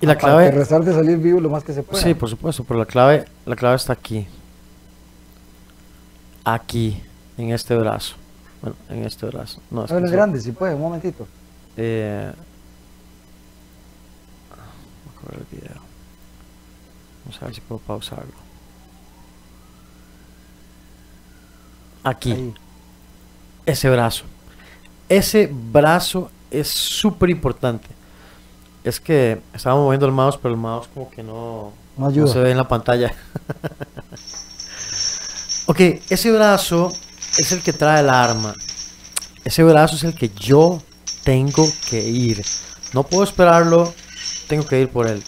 Y 0.00 0.06
la 0.06 0.14
Para 0.14 0.34
clave. 0.34 0.50
rezar 0.52 0.84
de 0.84 0.92
salir 0.92 1.18
vivo 1.18 1.40
lo 1.40 1.50
más 1.50 1.64
que 1.64 1.72
se 1.72 1.82
pueda. 1.82 2.02
Sí, 2.02 2.14
por 2.14 2.28
supuesto, 2.28 2.64
pero 2.64 2.78
la 2.78 2.86
clave, 2.86 3.24
la 3.46 3.56
clave 3.56 3.76
está 3.76 3.92
aquí. 3.94 4.26
Aquí, 6.44 7.02
en 7.36 7.50
este 7.50 7.74
brazo. 7.76 8.14
Bueno, 8.62 8.76
en 8.88 9.04
este 9.04 9.26
brazo. 9.26 9.60
No, 9.70 9.84
es 9.84 10.10
grande, 10.10 10.40
si 10.40 10.52
puede, 10.52 10.74
un 10.74 10.80
momentito. 10.82 11.26
Eh, 11.76 12.32
voy 14.50 15.14
a 15.14 15.20
correr 15.20 15.40
el 15.50 15.56
video. 15.58 15.82
Vamos 17.24 17.42
a 17.42 17.44
ver 17.46 17.54
si 17.54 17.60
puedo 17.60 17.80
pausarlo. 17.80 18.47
Aquí, 22.08 22.32
Ahí. 22.32 22.54
ese 23.66 23.90
brazo. 23.90 24.24
Ese 25.08 25.46
brazo 25.52 26.30
es 26.50 26.68
súper 26.68 27.30
importante. 27.30 27.86
Es 28.84 29.00
que 29.00 29.40
estaba 29.52 29.76
moviendo 29.76 30.06
el 30.06 30.12
mouse, 30.12 30.38
pero 30.40 30.54
el 30.54 30.60
mouse 30.60 30.88
como 30.92 31.10
que 31.10 31.22
no, 31.22 31.72
No 31.96 32.06
ayuda. 32.06 32.32
se 32.32 32.38
ve 32.40 32.50
en 32.50 32.56
la 32.56 32.68
pantalla. 32.68 33.12
ok, 35.66 35.80
ese 36.08 36.32
brazo 36.32 36.92
es 37.38 37.52
el 37.52 37.62
que 37.62 37.72
trae 37.72 38.00
el 38.00 38.08
arma. 38.08 38.54
Ese 39.44 39.62
brazo 39.64 39.96
es 39.96 40.04
el 40.04 40.14
que 40.14 40.30
yo 40.30 40.82
tengo 41.24 41.66
que 41.88 42.00
ir. 42.08 42.44
No 42.94 43.02
puedo 43.02 43.24
esperarlo, 43.24 43.92
tengo 44.46 44.66
que 44.66 44.80
ir 44.80 44.88
por 44.88 45.06
él. 45.06 45.22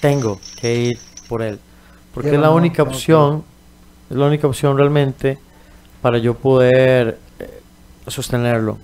Tengo 0.00 0.40
que 0.60 0.74
ir 0.76 0.98
por 1.28 1.42
él. 1.42 1.58
Porque 2.12 2.30
es 2.30 2.38
la 2.40 2.48
no, 2.48 2.54
única 2.54 2.82
opción, 2.82 3.44
es 4.10 4.16
la 4.16 4.26
única 4.26 4.46
opción 4.46 4.76
realmente 4.76 5.38
para 6.04 6.18
yo 6.18 6.34
poder 6.34 7.18
eh, 7.38 7.62
sostenerlo. 8.08 8.76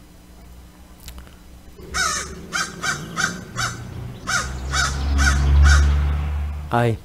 Ahí. 6.70 6.98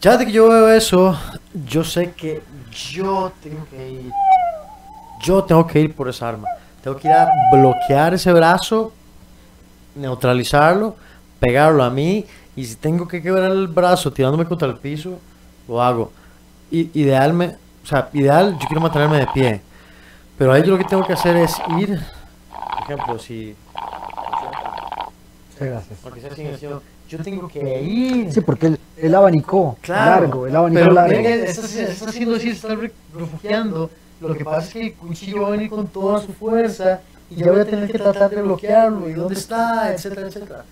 Ya 0.00 0.16
de 0.16 0.26
que 0.26 0.32
yo 0.32 0.48
veo 0.48 0.68
eso, 0.68 1.18
yo 1.66 1.84
sé 1.84 2.12
que 2.12 2.42
yo 2.92 3.32
tengo 3.42 3.66
que 3.70 3.90
ir. 3.90 4.12
Yo 5.24 5.44
tengo 5.44 5.66
que 5.66 5.80
ir 5.80 5.94
por 5.94 6.08
esa 6.08 6.28
arma. 6.28 6.48
Tengo 6.82 6.96
que 6.96 7.08
ir 7.08 7.14
a 7.14 7.28
bloquear 7.52 8.14
ese 8.14 8.32
brazo, 8.32 8.92
neutralizarlo, 9.94 10.96
pegarlo 11.38 11.84
a 11.84 11.90
mí. 11.90 12.24
Y 12.56 12.64
si 12.64 12.76
tengo 12.76 13.06
que 13.08 13.22
quebrar 13.22 13.50
el 13.52 13.68
brazo 13.68 14.12
tirándome 14.12 14.44
contra 14.44 14.68
el 14.68 14.76
piso, 14.76 15.18
lo 15.68 15.80
hago. 15.82 16.12
I- 16.70 16.90
idealme, 16.94 17.56
o 17.82 17.86
sea, 17.86 18.08
ideal, 18.12 18.52
yo 18.58 18.66
quiero 18.68 18.80
mantenerme 18.80 19.18
de 19.18 19.26
pie. 19.34 19.60
Pero 20.38 20.52
ahí 20.52 20.62
yo 20.62 20.72
lo 20.72 20.78
que 20.78 20.84
tengo 20.84 21.06
que 21.06 21.12
hacer 21.12 21.36
es 21.36 21.54
ir. 21.78 22.00
Por 22.50 22.82
ejemplo, 22.84 23.18
si. 23.18 23.54
Sí, 25.58 25.64
gracias. 25.64 25.98
Porque 26.02 26.26
acción, 26.26 26.80
yo 27.08 27.18
tengo 27.22 27.48
que 27.48 27.82
ir. 27.82 28.32
Sí, 28.32 28.40
porque 28.40 28.66
él, 28.68 28.78
él 28.96 29.14
abanicó 29.14 29.76
Claro, 29.82 30.22
largo, 30.22 30.46
él 30.46 30.56
abanicó 30.56 30.80
pero 30.80 30.92
largo. 30.92 31.10
mira 31.10 31.22
que 31.22 31.44
está, 31.44 31.66
está 31.66 32.08
haciendo 32.08 32.36
así, 32.36 32.50
está 32.50 32.74
re- 32.74 32.92
refugiando. 33.14 33.90
Lo 34.20 34.34
que 34.34 34.44
pasa 34.44 34.66
es 34.68 34.72
que 34.72 34.86
el 34.86 34.94
cuchillo 34.94 35.42
va 35.42 35.48
a 35.48 35.50
venir 35.52 35.68
con 35.68 35.86
toda 35.88 36.20
su 36.20 36.32
fuerza 36.32 37.00
y 37.28 37.36
ya 37.36 37.50
voy 37.50 37.60
a 37.60 37.64
tener 37.64 37.90
que 37.90 37.98
tratar 37.98 38.30
de 38.30 38.40
bloquearlo. 38.42 39.08
¿Y 39.08 39.14
dónde 39.14 39.34
está? 39.34 39.92
Etcétera, 39.92 40.28
etcétera. 40.28 40.64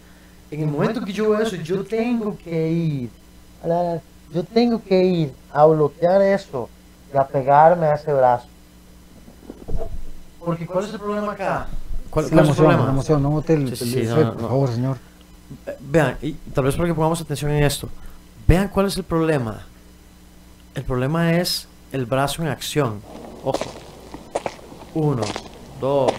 En 0.51 0.61
el 0.61 0.67
momento 0.69 1.05
que 1.05 1.13
yo 1.13 1.31
veo 1.31 1.41
eso, 1.43 1.57
yo 1.57 1.85
tengo 1.85 2.37
que 2.39 2.71
ir. 2.71 3.11
Yo 4.33 4.45
tengo 4.45 4.83
que 4.83 5.03
ir 5.05 5.33
a 5.53 5.67
bloquear 5.67 6.23
eso 6.23 6.69
y 7.13 7.17
a 7.17 7.27
pegarme 7.27 7.87
a 7.87 7.95
ese 7.95 8.13
brazo. 8.13 8.47
Porque 10.45 10.67
¿cuál 10.67 10.85
es 10.85 10.93
el 10.95 11.01
problema 11.01 11.33
acá? 11.33 11.67
¿Cuál, 12.11 12.25
Sí, 12.27 12.31
cuál 12.33 12.37
la 12.47 12.51
es 12.53 12.59
el 12.59 12.65
problema? 12.65 12.85
la 12.85 12.91
emoción, 12.91 13.23
no 13.23 13.31
bote 13.31 13.55
el, 13.55 13.77
Sí, 13.77 13.85
sí, 13.85 13.99
el 14.01 14.07
sí, 14.09 14.15
set, 14.15 14.25
no, 14.25 14.33
por 14.33 14.43
no. 14.43 14.49
favor, 14.49 14.69
señor. 14.71 14.97
Eh, 15.67 15.77
Vean, 15.81 16.17
y 16.23 16.33
tal 16.33 16.65
vez 16.65 16.75
para 16.77 16.89
que 16.89 16.95
pongamos 16.95 17.21
atención 17.21 17.51
en 17.51 17.63
esto. 17.65 17.89
Vean 18.47 18.69
cuál 18.69 18.87
es 18.87 18.97
el 18.97 19.05
problema. 19.05 19.63
El 20.75 20.85
problema 20.85 21.33
es 21.35 21.69
el 21.93 22.07
brazo 22.07 22.43
en 22.43 22.49
acción. 22.49 23.01
Ojo. 23.45 23.59
Uno, 24.95 25.23
dos. 25.81 26.13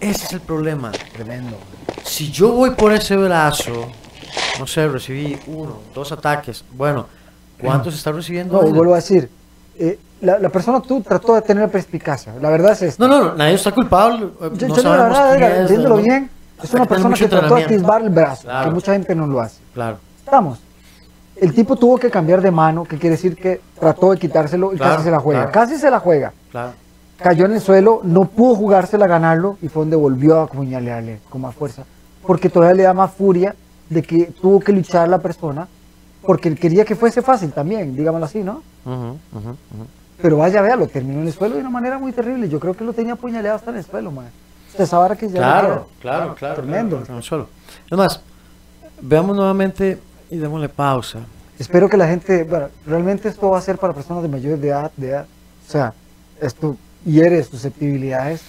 Ese 0.00 0.26
es 0.26 0.32
el 0.32 0.40
problema. 0.40 0.92
Tremendo. 1.12 1.56
Si 2.04 2.30
yo 2.30 2.52
voy 2.52 2.70
por 2.70 2.92
ese 2.92 3.16
brazo, 3.16 3.72
no 4.58 4.66
sé, 4.66 4.86
recibí 4.88 5.38
uno, 5.46 5.78
dos 5.94 6.12
ataques. 6.12 6.64
Bueno, 6.72 7.06
¿cuántos 7.60 7.94
está 7.94 8.12
recibiendo? 8.12 8.60
No, 8.60 8.68
vuelvo 8.68 8.92
a 8.92 8.96
decir, 8.96 9.30
eh, 9.78 9.98
la, 10.20 10.38
la 10.38 10.48
persona 10.48 10.80
tú 10.80 11.00
trató 11.02 11.34
de 11.34 11.42
tener 11.42 11.68
perspicacia. 11.70 12.32
La 12.40 12.50
verdad 12.50 12.72
es 12.72 12.82
esta. 12.82 13.06
No, 13.06 13.18
no, 13.18 13.24
no, 13.30 13.34
nadie 13.34 13.54
está 13.54 13.72
culpable. 13.72 14.26
eh, 14.40 14.50
Yo, 14.54 14.68
no 14.68 14.76
yo 14.76 14.82
la 14.82 14.90
verdad, 15.04 15.60
es, 15.62 15.68
viéndolo 15.70 15.96
¿no? 15.96 16.02
bien, 16.02 16.30
es 16.62 16.72
una 16.74 16.86
persona 16.86 17.14
que 17.16 17.28
trató 17.28 17.54
de 17.56 17.64
atisbar 17.64 18.02
el 18.02 18.10
brazo, 18.10 18.42
Claro. 18.44 18.68
que 18.68 18.74
mucha 18.74 18.92
gente 18.92 19.14
no 19.14 19.26
lo 19.26 19.40
hace. 19.40 19.60
Claro. 19.74 19.98
Estamos. 20.24 20.58
El 21.36 21.52
tipo 21.52 21.76
tuvo 21.76 21.98
que 21.98 22.10
cambiar 22.10 22.40
de 22.40 22.50
mano, 22.50 22.84
que 22.84 22.96
quiere 22.96 23.16
decir 23.16 23.36
que 23.36 23.60
trató 23.78 24.12
de 24.12 24.18
quitárselo 24.18 24.72
y 24.72 24.76
Claro, 24.76 24.92
casi 24.92 25.04
se 25.04 25.10
la 25.10 25.18
juega. 25.20 25.40
claro. 25.50 25.52
Casi 25.68 25.80
se 25.80 25.90
la 25.90 25.98
juega. 25.98 26.32
Claro. 26.50 26.72
Cayó 27.18 27.46
en 27.46 27.52
el 27.52 27.60
suelo, 27.60 28.00
no 28.04 28.24
pudo 28.24 28.54
jugársela 28.54 29.04
a 29.04 29.08
ganarlo 29.08 29.56
y 29.60 29.68
fue 29.68 29.82
donde 29.82 29.96
volvió 29.96 30.40
a 30.40 30.44
apuñalarle 30.44 31.20
con 31.28 31.40
más 31.42 31.54
fuerza. 31.54 31.82
Porque 32.26 32.48
todavía 32.48 32.74
le 32.74 32.82
da 32.84 32.92
más 32.94 33.10
furia 33.12 33.54
de 33.90 34.02
que 34.02 34.26
tuvo 34.40 34.60
que 34.60 34.72
luchar 34.72 35.08
la 35.08 35.18
persona 35.18 35.66
porque 36.26 36.48
él 36.48 36.58
quería 36.58 36.84
que 36.84 36.94
fuese 36.96 37.22
fácil 37.22 37.52
también, 37.52 37.94
digámoslo 37.96 38.26
así, 38.26 38.42
¿no? 38.42 38.62
Ujú, 38.84 39.18
ujú, 39.32 39.48
ujú. 39.50 39.86
Pero 40.20 40.38
vaya, 40.38 40.62
vea, 40.62 40.76
lo 40.76 40.86
terminó 40.86 41.20
en 41.20 41.26
el 41.26 41.32
suelo 41.32 41.54
de 41.56 41.60
una 41.60 41.70
manera 41.70 41.98
muy 41.98 42.12
terrible. 42.12 42.48
Yo 42.48 42.60
creo 42.60 42.74
que 42.74 42.84
lo 42.84 42.92
tenía 42.92 43.14
apuñaleado 43.14 43.56
hasta 43.56 43.70
en 43.70 43.78
el 43.78 43.84
suelo, 43.84 44.10
man. 44.10 44.26
Usted 44.70 44.86
sabe 44.86 45.16
que 45.16 45.28
ya 45.28 45.34
Claro, 45.34 45.88
claro, 46.00 46.34
claro. 46.34 46.54
Tremendo. 46.54 47.00
claro, 47.02 47.22
solo. 47.22 47.48
Es 47.90 47.96
más, 47.98 48.20
veamos 49.00 49.36
nuevamente 49.36 49.98
y 50.30 50.36
démosle 50.36 50.68
pausa. 50.68 51.20
Espero 51.58 51.88
que 51.88 51.96
la 51.96 52.08
gente, 52.08 52.44
bueno, 52.44 52.68
realmente 52.86 53.28
esto 53.28 53.50
va 53.50 53.58
a 53.58 53.60
ser 53.60 53.78
para 53.78 53.92
personas 53.92 54.22
de 54.22 54.28
mayor 54.28 54.58
de 54.58 54.68
edad, 54.68 54.90
de 54.96 55.08
edad. 55.10 55.26
O 55.68 55.70
sea, 55.70 55.92
esto 56.40 56.76
hiere 57.04 57.42
susceptibilidades. 57.44 58.42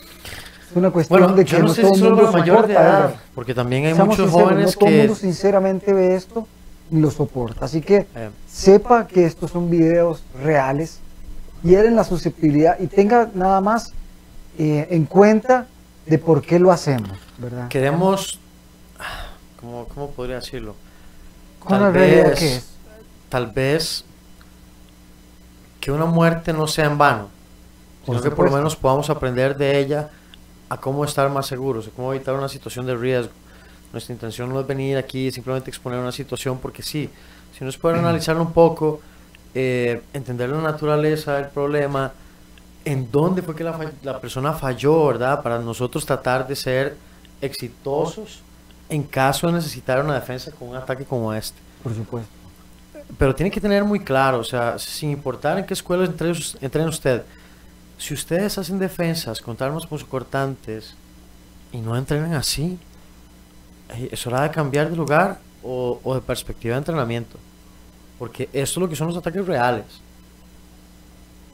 Es 0.72 0.76
una 0.76 0.90
cuestión 0.90 1.20
Bueno, 1.20 1.36
de 1.36 1.46
que 1.46 1.52
yo 1.52 1.60
no 1.60 1.68
no 1.68 1.74
sé 1.74 1.82
todo 1.84 1.94
si 1.94 2.00
el 2.02 2.04
solo 2.10 2.16
mundo 2.16 2.32
mayores 2.32 2.68
de 2.68 2.74
edad, 2.74 3.16
porque 3.36 3.54
también 3.54 3.86
hay 3.86 3.94
Seamos 3.94 4.18
muchos 4.18 4.32
sinceros, 4.32 4.50
jóvenes 4.50 4.74
no 4.76 4.80
todo 4.80 4.90
el 4.90 4.94
que... 4.96 5.00
mundo 5.00 5.16
sinceramente 5.16 5.94
ve 5.94 6.16
esto 6.16 6.48
lo 6.92 7.10
soporta. 7.12 7.66
Así 7.66 7.82
que 7.82 8.08
Eh, 8.16 8.30
sepa 8.48 9.08
que 9.08 9.26
estos 9.26 9.52
son 9.52 9.70
videos 9.70 10.24
reales, 10.44 11.00
hieren 11.64 11.96
la 11.96 12.04
susceptibilidad 12.04 12.80
y 12.80 12.88
tenga 12.88 13.30
nada 13.34 13.60
más 13.62 13.94
eh, 14.58 14.88
en 14.92 15.06
cuenta 15.06 15.68
de 16.06 16.18
por 16.20 16.42
qué 16.42 16.60
lo 16.60 16.72
hacemos, 16.72 17.18
¿verdad? 17.38 17.68
queremos... 17.70 18.40
¿cómo, 19.60 19.86
¿Cómo 19.94 20.12
podría 20.12 20.36
decirlo? 20.36 20.76
Tal 21.68 21.92
vez- 21.92 22.40
que 22.40 22.56
es. 22.58 22.66
Tal 23.30 23.48
vez 23.48 24.06
que 25.82 25.92
una 25.92 26.06
muerte 26.06 26.54
no 26.54 26.68
sea 26.68 26.86
en 26.86 26.98
vano, 26.98 27.30
sino 28.06 28.22
que 28.22 28.30
por 28.32 28.46
lo 28.50 28.56
menos 28.56 28.76
podamos 28.76 29.10
aprender 29.10 29.58
de 29.58 29.80
ella 29.80 30.10
a 30.70 30.78
cómo 30.78 31.04
estar 31.06 31.30
más 31.32 31.48
seguros, 31.48 31.88
a 31.88 31.92
cómo 31.92 32.14
evitar 32.14 32.36
una 32.36 32.48
situación 32.50 32.86
de 32.86 32.96
riesgo. 32.96 33.32
Nuestra 33.96 34.12
intención 34.12 34.50
no 34.50 34.60
es 34.60 34.68
venir 34.68 34.98
aquí 34.98 35.28
y 35.28 35.32
simplemente 35.32 35.70
exponer 35.70 36.02
una 36.02 36.12
situación 36.12 36.60
porque 36.60 36.84
sí, 36.84 37.10
si 37.58 37.64
nos 37.64 37.78
puede 37.78 37.98
analizarlo 37.98 38.42
un 38.42 38.52
poco, 38.52 39.00
eh, 39.54 40.02
entender 40.12 40.50
la 40.50 40.60
naturaleza 40.60 41.36
del 41.36 41.48
problema, 41.48 42.12
en 42.84 43.10
dónde 43.10 43.42
fue 43.42 43.56
que 43.56 43.64
la, 43.64 44.20
persona 44.20 44.52
falló, 44.52 45.08
¿verdad? 45.08 45.42
Para 45.42 45.60
nosotros 45.60 46.06
tratar 46.06 46.46
de 46.46 46.58
ser 46.58 46.98
exitosos 47.40 48.42
en 48.90 49.04
caso 49.04 49.48
de 49.48 49.54
necesitar 49.54 50.04
una 50.04 50.16
defensa 50.16 50.52
con 50.52 50.68
un 50.68 50.76
ataque 50.76 51.06
como 51.06 51.34
este. 51.34 51.58
Por 51.82 51.96
supuesto. 51.96 52.30
Pero 53.18 53.34
tiene 53.34 53.50
que 53.50 53.62
tener 53.62 53.86
muy 53.86 54.02
claro, 54.02 54.40
o 54.40 54.44
sea, 54.44 54.78
sin 54.78 55.12
importar 55.12 55.58
en 55.58 55.66
qué 55.66 55.74
escuela 55.74 56.04
entren 56.04 56.90
usted, 56.90 57.24
si 57.98 58.14
ustedes 58.14 58.58
hacen 58.58 58.78
defensas 58.78 59.42
con 59.42 59.56
armas 59.58 59.86
punzocortantes 59.86 60.96
y 61.72 61.78
no 61.78 61.96
entrenan 61.96 62.34
así, 62.34 62.78
es 64.12 64.26
hora 64.28 64.42
de 64.44 64.52
cambiar 64.52 64.90
de 64.90 64.96
lugar 64.96 65.40
o, 65.64 66.00
o 66.04 66.16
de 66.16 66.22
perspectiva 66.22 66.76
de 66.76 66.80
entrenamiento. 66.80 67.38
Porque 68.20 68.44
esto 68.54 68.80
es 68.80 68.82
lo 68.84 68.90
que 68.90 68.96
son 68.96 69.08
los 69.08 69.18
ataques 69.18 69.46
reales. 69.46 69.86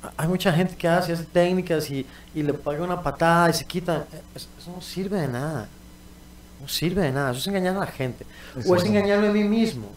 Ha- 0.03 0.11
Hay 0.17 0.27
mucha 0.27 0.51
gente 0.53 0.75
que 0.75 0.87
hace, 0.87 1.13
hace 1.13 1.23
técnicas 1.25 1.89
y, 1.89 2.05
y 2.35 2.43
le 2.43 2.53
paga 2.53 2.83
una 2.83 3.01
patada 3.01 3.49
y 3.49 3.53
se 3.53 3.65
quita. 3.65 4.05
Eso, 4.35 4.47
eso 4.59 4.71
no 4.75 4.81
sirve 4.81 5.19
de 5.21 5.27
nada. 5.27 5.67
No 6.61 6.67
sirve 6.67 7.01
de 7.01 7.11
nada. 7.11 7.31
Eso 7.31 7.39
es 7.39 7.47
engañar 7.47 7.75
a 7.75 7.79
la 7.79 7.87
gente. 7.87 8.25
O 8.67 8.75
es 8.75 8.83
engañarme 8.85 9.27
a 9.27 9.31
mí 9.31 9.43
mismo. 9.43 9.87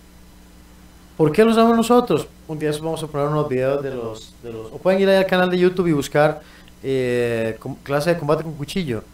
¿Por 1.17 1.31
qué 1.31 1.45
lo 1.45 1.53
usamos 1.53 1.77
nosotros? 1.77 2.27
Un 2.49 2.59
día 2.59 2.71
vamos 2.73 3.03
a 3.03 3.07
poner 3.07 3.29
unos 3.29 3.49
videos 3.49 3.83
de 3.83 3.95
los, 3.95 4.35
de 4.43 4.53
los... 4.53 4.73
O 4.73 4.79
pueden 4.79 5.01
ir 5.01 5.09
ahí 5.09 5.17
al 5.17 5.27
canal 5.27 5.49
de 5.49 5.59
YouTube 5.59 5.87
y 5.87 5.93
buscar 5.93 6.43
eh, 6.83 7.59
clase 7.85 8.11
de 8.15 8.19
combate 8.19 8.43
con 8.43 8.55
cuchillo. 8.55 9.05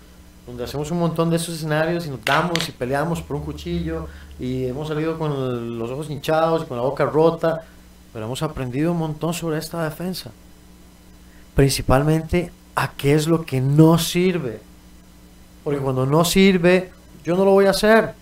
Donde 0.50 0.64
hacemos 0.64 0.90
un 0.90 0.98
montón 0.98 1.30
de 1.30 1.36
esos 1.36 1.54
escenarios 1.54 2.06
y 2.06 2.10
nos 2.10 2.24
damos 2.24 2.68
y 2.68 2.72
peleamos 2.72 3.22
por 3.22 3.36
un 3.36 3.44
cuchillo. 3.44 4.08
Y 4.40 4.64
hemos 4.64 4.88
salido 4.88 5.16
con 5.16 5.78
los 5.78 5.88
ojos 5.92 6.10
hinchados 6.10 6.64
y 6.64 6.66
con 6.66 6.76
la 6.76 6.82
boca 6.82 7.04
rota. 7.04 7.62
Pero 8.12 8.24
hemos 8.24 8.42
aprendido 8.42 8.90
un 8.90 8.98
montón 8.98 9.32
sobre 9.32 9.58
esta 9.58 9.84
defensa. 9.84 10.32
Principalmente 11.54 12.50
a 12.74 12.90
qué 12.90 13.14
es 13.14 13.28
lo 13.28 13.46
que 13.46 13.60
no 13.60 13.96
sirve. 13.96 14.60
Porque 15.62 15.78
cuando 15.78 16.04
no 16.04 16.24
sirve, 16.24 16.90
yo 17.22 17.36
no 17.36 17.44
lo 17.44 17.52
voy 17.52 17.66
a 17.66 17.70
hacer. 17.70 18.12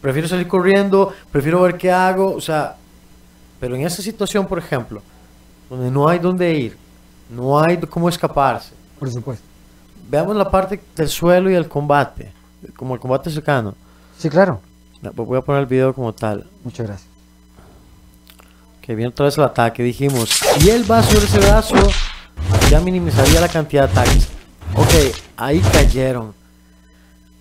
Prefiero 0.00 0.26
salir 0.26 0.48
corriendo, 0.48 1.12
prefiero 1.30 1.60
ver 1.60 1.76
qué 1.76 1.92
hago, 1.92 2.34
o 2.34 2.40
sea, 2.40 2.76
pero 3.60 3.76
en 3.76 3.82
esta 3.82 4.00
situación, 4.00 4.46
por 4.46 4.58
ejemplo, 4.58 5.02
donde 5.68 5.90
no 5.90 6.08
hay 6.08 6.18
dónde 6.18 6.54
ir, 6.54 6.78
no 7.28 7.60
hay 7.60 7.76
cómo 7.76 8.08
escaparse, 8.08 8.72
Por 8.98 9.10
supuesto. 9.12 9.53
Veamos 10.08 10.36
la 10.36 10.50
parte 10.50 10.80
del 10.96 11.08
suelo 11.08 11.50
y 11.50 11.54
el 11.54 11.68
combate, 11.68 12.32
como 12.76 12.94
el 12.94 13.00
combate 13.00 13.30
cercano. 13.30 13.74
Sí, 14.18 14.28
claro. 14.28 14.60
Pues 15.00 15.28
Voy 15.28 15.38
a 15.38 15.42
poner 15.42 15.62
el 15.62 15.66
video 15.66 15.94
como 15.94 16.12
tal. 16.12 16.46
Muchas 16.62 16.86
gracias. 16.86 17.08
Que 18.80 18.94
viene 18.94 19.10
otra 19.10 19.26
vez 19.26 19.36
el 19.36 19.44
ataque. 19.44 19.82
Dijimos, 19.82 20.30
si 20.58 20.70
él 20.70 20.90
va 20.90 21.02
sobre 21.02 21.24
ese 21.24 21.38
brazo, 21.38 21.76
ya 22.70 22.80
minimizaría 22.80 23.40
la 23.40 23.48
cantidad 23.48 23.88
de 23.88 23.92
ataques. 23.92 24.28
Ok, 24.74 25.14
ahí 25.36 25.60
cayeron. 25.60 26.34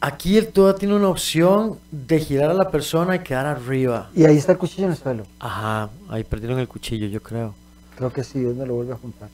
Aquí 0.01 0.37
él 0.37 0.49
todavía 0.49 0.77
tiene 0.77 0.95
una 0.95 1.07
opción 1.07 1.79
de 1.89 2.19
girar 2.19 2.49
a 2.49 2.53
la 2.53 2.69
persona 2.69 3.15
y 3.15 3.19
quedar 3.19 3.45
arriba. 3.45 4.09
Y 4.13 4.25
ahí 4.25 4.37
está 4.37 4.51
el 4.51 4.57
cuchillo 4.57 4.85
en 4.85 4.91
el 4.91 4.97
suelo. 4.97 5.23
Ajá, 5.39 5.89
ahí 6.09 6.25
perdieron 6.25 6.59
el 6.59 6.67
cuchillo, 6.67 7.07
yo 7.07 7.23
creo. 7.23 7.55
Creo 7.95 8.11
que 8.11 8.23
sí, 8.23 8.41
¿dónde 8.41 8.65
lo 8.65 8.75
vuelve 8.75 8.93
a 8.93 8.97
juntar? 8.97 9.29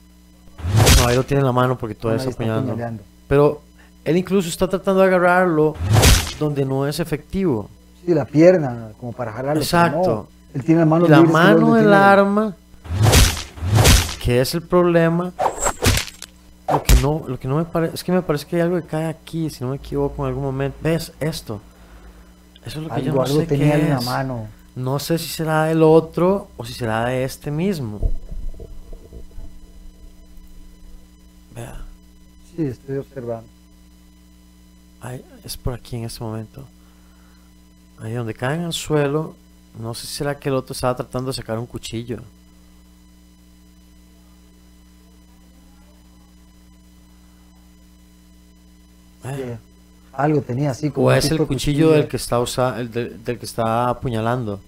No, 0.98 1.08
ahí 1.08 1.16
lo 1.16 1.24
tiene 1.24 1.40
en 1.40 1.46
la 1.46 1.52
mano 1.52 1.76
porque 1.76 1.96
todavía 1.96 2.22
Ahí 2.22 2.28
está 2.28 2.44
apuñalando. 2.44 3.02
Pero 3.30 3.62
él 4.04 4.16
incluso 4.16 4.48
está 4.48 4.68
tratando 4.68 5.02
de 5.02 5.06
agarrarlo 5.06 5.76
donde 6.40 6.64
no 6.64 6.88
es 6.88 6.98
efectivo. 6.98 7.70
Sí, 8.04 8.12
la 8.12 8.24
pierna, 8.24 8.88
como 8.98 9.12
para 9.12 9.32
jalarlo. 9.32 9.62
Exacto. 9.62 10.08
no. 10.08 10.28
Él 10.52 10.64
tiene 10.64 10.84
la 10.84 11.06
que 11.06 11.12
es 11.22 11.30
mano 11.30 11.74
del 11.74 11.94
arma, 11.94 12.56
que 14.20 14.40
es 14.40 14.52
el 14.54 14.62
problema, 14.62 15.32
lo 16.68 16.82
que 16.82 16.94
no, 16.96 17.22
lo 17.28 17.38
que 17.38 17.46
no 17.46 17.58
me 17.58 17.64
parece, 17.64 17.94
es 17.94 18.02
que 18.02 18.10
me 18.10 18.20
parece 18.20 18.46
que 18.46 18.56
hay 18.56 18.62
algo 18.62 18.74
que 18.80 18.88
cae 18.88 19.06
aquí, 19.06 19.48
si 19.48 19.62
no 19.62 19.70
me 19.70 19.76
equivoco 19.76 20.24
en 20.24 20.30
algún 20.30 20.42
momento. 20.42 20.76
¿Ves 20.82 21.12
esto? 21.20 21.60
Eso 22.66 22.80
es 22.80 22.88
lo 22.88 22.92
que 22.92 23.02
yo 23.04 23.12
no 23.12 23.22
algo 23.22 23.40
sé 23.42 23.46
tenía 23.46 23.76
qué 23.76 23.82
en 23.82 23.90
la 23.90 24.00
mano. 24.00 24.48
No 24.74 24.98
sé 24.98 25.18
si 25.18 25.28
será 25.28 25.66
del 25.66 25.84
otro 25.84 26.48
o 26.56 26.64
si 26.64 26.72
será 26.72 27.04
de 27.04 27.22
este 27.22 27.52
mismo. 27.52 28.00
Vea. 31.54 31.89
Sí, 32.54 32.62
estoy 32.66 32.98
observando. 32.98 33.48
Ahí, 35.00 35.24
es 35.44 35.56
por 35.56 35.74
aquí 35.74 35.96
en 35.96 36.04
este 36.04 36.22
momento. 36.22 36.64
Ahí 37.98 38.12
donde 38.12 38.34
caen 38.34 38.62
al 38.62 38.72
suelo. 38.72 39.34
No 39.78 39.94
sé 39.94 40.06
si 40.06 40.14
será 40.14 40.38
que 40.38 40.48
el 40.48 40.54
otro 40.56 40.72
estaba 40.72 40.96
tratando 40.96 41.30
de 41.30 41.34
sacar 41.34 41.58
un 41.58 41.66
cuchillo. 41.66 42.20
Eh, 49.24 49.58
Algo 50.12 50.40
tenía 50.40 50.70
así 50.70 50.90
como 50.90 51.06
O 51.06 51.12
es 51.12 51.30
el 51.30 51.46
cuchillo 51.46 51.90
del 51.90 52.08
que 52.08 52.16
está 52.16 52.40
usa, 52.40 52.80
el 52.80 52.90
del 52.90 53.38
que 53.38 53.46
está 53.46 53.88
apuñalando. 53.88 54.60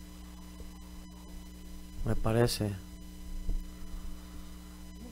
Me 2.05 2.15
parece. 2.15 2.71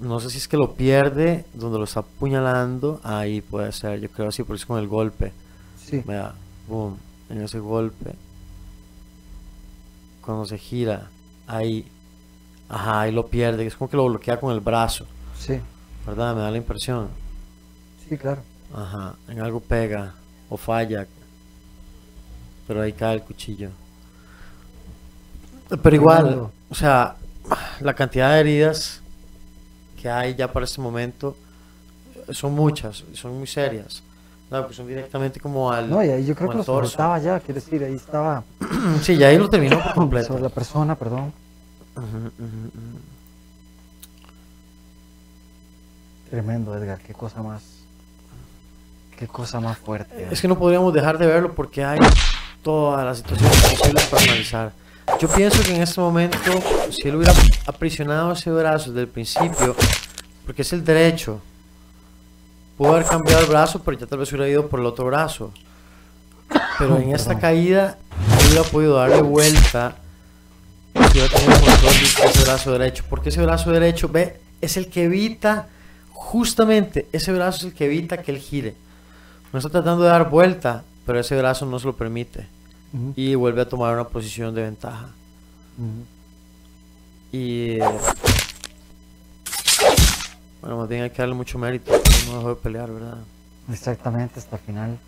No 0.00 0.18
sé 0.18 0.30
si 0.30 0.38
es 0.38 0.48
que 0.48 0.56
lo 0.56 0.72
pierde 0.74 1.44
donde 1.52 1.78
lo 1.78 1.84
está 1.84 2.00
apuñalando. 2.00 3.00
Ahí 3.04 3.40
puede 3.42 3.70
ser, 3.72 4.00
yo 4.00 4.08
creo 4.08 4.28
así, 4.28 4.42
por 4.42 4.56
eso 4.56 4.66
con 4.66 4.78
el 4.78 4.88
golpe. 4.88 5.32
Sí, 5.84 6.02
Vea, 6.06 6.32
boom, 6.66 6.96
en 7.28 7.42
ese 7.42 7.58
golpe. 7.58 8.14
Cuando 10.22 10.46
se 10.46 10.56
gira, 10.58 11.08
ahí. 11.46 11.86
Ajá, 12.68 13.02
ahí 13.02 13.12
lo 13.12 13.26
pierde. 13.26 13.66
Es 13.66 13.74
como 13.76 13.90
que 13.90 13.96
lo 13.96 14.06
bloquea 14.06 14.38
con 14.40 14.52
el 14.54 14.60
brazo. 14.60 15.06
sí, 15.38 15.60
¿Verdad? 16.06 16.34
Me 16.34 16.40
da 16.40 16.50
la 16.50 16.56
impresión. 16.56 17.08
sí, 18.08 18.16
claro. 18.16 18.42
Ajá, 18.74 19.14
en 19.28 19.40
algo 19.40 19.60
pega 19.60 20.14
o 20.48 20.56
falla. 20.56 21.06
Pero 22.66 22.82
ahí 22.82 22.92
cae 22.92 23.16
el 23.16 23.22
cuchillo. 23.22 23.70
Pero 25.82 25.94
igual, 25.96 26.48
o 26.70 26.74
sea, 26.74 27.16
la 27.80 27.94
cantidad 27.94 28.32
de 28.34 28.40
heridas 28.40 29.02
que 30.00 30.08
hay 30.08 30.34
ya 30.34 30.52
para 30.52 30.64
este 30.64 30.80
momento 30.80 31.36
son 32.30 32.54
muchas, 32.54 33.04
son 33.14 33.36
muy 33.38 33.46
serias. 33.46 34.02
¿verdad? 34.50 34.64
Porque 34.64 34.76
son 34.76 34.88
directamente 34.88 35.38
como 35.38 35.70
al. 35.70 35.88
No, 35.88 36.02
y 36.02 36.08
ahí 36.08 36.26
yo 36.26 36.34
creo 36.34 36.48
que 36.48 36.54
lo 36.54 36.60
al 36.60 36.66
torso. 36.66 36.90
soltaba 36.90 37.18
ya, 37.18 37.38
quiere 37.38 37.60
decir, 37.60 37.84
ahí 37.84 37.94
estaba 37.94 38.42
Sí, 39.02 39.16
ya 39.16 39.28
ahí 39.28 39.38
lo 39.38 39.48
terminó 39.48 39.80
por 39.80 39.94
completo. 39.94 40.28
sobre 40.28 40.42
la 40.42 40.48
persona, 40.48 40.94
perdón. 40.96 41.32
Tremendo, 46.30 46.76
Edgar, 46.76 46.98
qué 47.00 47.12
cosa 47.12 47.42
más. 47.42 47.62
Qué 49.18 49.26
cosa 49.28 49.60
más 49.60 49.76
fuerte. 49.78 50.28
Es 50.30 50.40
que 50.40 50.48
no 50.48 50.58
podríamos 50.58 50.94
dejar 50.94 51.18
de 51.18 51.26
verlo 51.26 51.54
porque 51.54 51.84
hay 51.84 51.98
todas 52.62 53.04
las 53.04 53.18
situaciones 53.18 53.56
posibles 53.62 54.04
para 54.06 54.22
analizar. 54.22 54.72
Yo 55.20 55.28
pienso 55.28 55.62
que 55.62 55.74
en 55.74 55.82
este 55.82 56.00
momento, 56.00 56.38
si 56.90 57.08
él 57.08 57.16
hubiera 57.16 57.34
aprisionado 57.66 58.32
ese 58.32 58.50
brazo 58.50 58.90
desde 58.90 59.02
el 59.02 59.08
principio, 59.08 59.76
porque 60.46 60.62
es 60.62 60.72
el 60.72 60.84
derecho, 60.84 61.40
pudo 62.76 62.92
haber 62.92 63.06
cambiado 63.06 63.42
el 63.42 63.46
brazo, 63.46 63.82
pero 63.82 63.98
ya 63.98 64.06
tal 64.06 64.20
vez 64.20 64.32
hubiera 64.32 64.48
ido 64.48 64.68
por 64.68 64.80
el 64.80 64.86
otro 64.86 65.06
brazo. 65.06 65.52
Pero 66.78 66.98
en 66.98 67.14
esta 67.14 67.38
caída, 67.38 67.98
él 68.40 68.46
hubiera 68.48 68.64
podido 68.64 68.96
darle 68.96 69.20
vuelta 69.20 69.96
si 70.94 71.18
hubiera 71.18 71.28
tenido 71.28 71.60
control 71.60 71.92
de 71.92 72.26
ese 72.26 72.42
brazo 72.44 72.72
derecho. 72.72 73.04
Porque 73.08 73.28
ese 73.28 73.42
brazo 73.42 73.70
derecho, 73.70 74.08
ve, 74.08 74.40
es 74.60 74.76
el 74.76 74.88
que 74.88 75.04
evita, 75.04 75.68
justamente 76.12 77.06
ese 77.12 77.32
brazo 77.32 77.58
es 77.58 77.64
el 77.64 77.74
que 77.74 77.84
evita 77.84 78.22
que 78.22 78.32
él 78.32 78.38
gire. 78.38 78.74
No 79.52 79.58
está 79.58 79.68
tratando 79.70 80.04
de 80.04 80.10
dar 80.10 80.30
vuelta, 80.30 80.84
pero 81.04 81.20
ese 81.20 81.36
brazo 81.36 81.66
no 81.66 81.78
se 81.78 81.86
lo 81.86 81.96
permite. 81.96 82.46
Y 83.16 83.34
vuelve 83.36 83.62
a 83.62 83.68
tomar 83.68 83.94
una 83.94 84.08
posición 84.08 84.54
de 84.54 84.62
ventaja. 84.62 85.08
Y. 87.32 87.78
eh, 87.78 87.84
Bueno, 90.60 90.76
más 90.78 90.88
bien 90.88 91.02
hay 91.02 91.10
que 91.10 91.22
darle 91.22 91.34
mucho 91.34 91.58
mérito. 91.58 91.92
No 92.26 92.36
dejó 92.38 92.48
de 92.50 92.56
pelear, 92.56 92.90
¿verdad? 92.92 93.18
Exactamente, 93.72 94.38
hasta 94.40 94.56
el 94.56 94.62
final. 94.62 94.98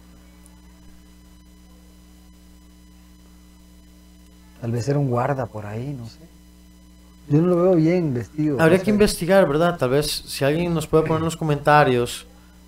Tal 4.61 4.71
vez 4.71 4.89
era 4.89 4.99
un 4.99 5.09
guarda 5.11 5.47
por 5.47 5.67
ahí, 5.67 5.95
no 5.99 6.09
sé. 6.09 6.19
Yo 7.29 7.41
no 7.41 7.49
lo 7.49 7.57
veo 7.63 7.75
bien 7.75 8.15
vestido. 8.15 8.61
Habría 8.61 8.79
que 8.79 8.87
sé. 8.87 8.91
investigar, 8.91 9.47
¿verdad? 9.49 9.77
Tal 9.79 9.91
vez 9.91 10.07
si 10.27 10.45
alguien 10.45 10.73
nos 10.73 10.87
puede 10.87 11.05
poner 11.05 11.19
en 11.19 11.25
los 11.25 11.37
comentarios, 11.37 12.27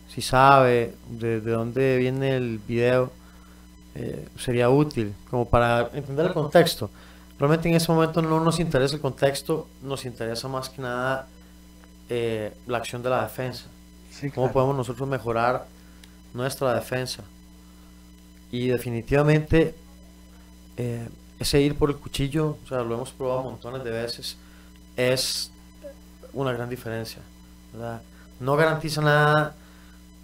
si 0.08 0.20
sabe 0.20 0.94
de, 1.10 1.40
de 1.40 1.50
dónde 1.52 1.96
viene 1.98 2.36
el 2.36 2.58
video, 2.66 3.12
eh, 3.94 4.28
sería 4.38 4.68
útil, 4.70 5.14
como 5.30 5.48
para 5.48 5.90
entender 5.94 6.26
el 6.26 6.32
contexto. 6.32 6.90
realmente 7.38 7.68
en 7.68 7.76
ese 7.76 7.90
momento 7.92 8.22
no 8.22 8.40
nos 8.40 8.58
interesa 8.58 8.96
el 8.96 9.00
contexto, 9.00 9.68
nos 9.82 10.04
interesa 10.04 10.48
más 10.48 10.68
que 10.68 10.82
nada 10.82 11.28
eh, 12.08 12.52
la 12.66 12.78
acción 12.78 13.02
de 13.02 13.10
la 13.10 13.22
defensa. 13.22 13.66
Sí, 14.10 14.30
¿Cómo 14.30 14.46
claro. 14.46 14.52
podemos 14.52 14.76
nosotros 14.76 15.08
mejorar 15.08 15.66
nuestra 16.32 16.74
defensa? 16.74 17.22
Y 18.50 18.68
definitivamente 18.68 19.74
eh, 20.76 21.08
ese 21.38 21.60
ir 21.60 21.76
por 21.76 21.90
el 21.90 21.96
cuchillo, 21.96 22.56
o 22.64 22.68
sea, 22.68 22.82
lo 22.82 22.94
hemos 22.94 23.12
probado 23.12 23.42
montones 23.42 23.84
de 23.84 23.90
veces, 23.90 24.36
es 24.96 25.50
una 26.32 26.52
gran 26.52 26.68
diferencia. 26.68 27.22
¿verdad? 27.72 28.02
No 28.40 28.56
garantiza 28.56 29.00
nada, 29.00 29.54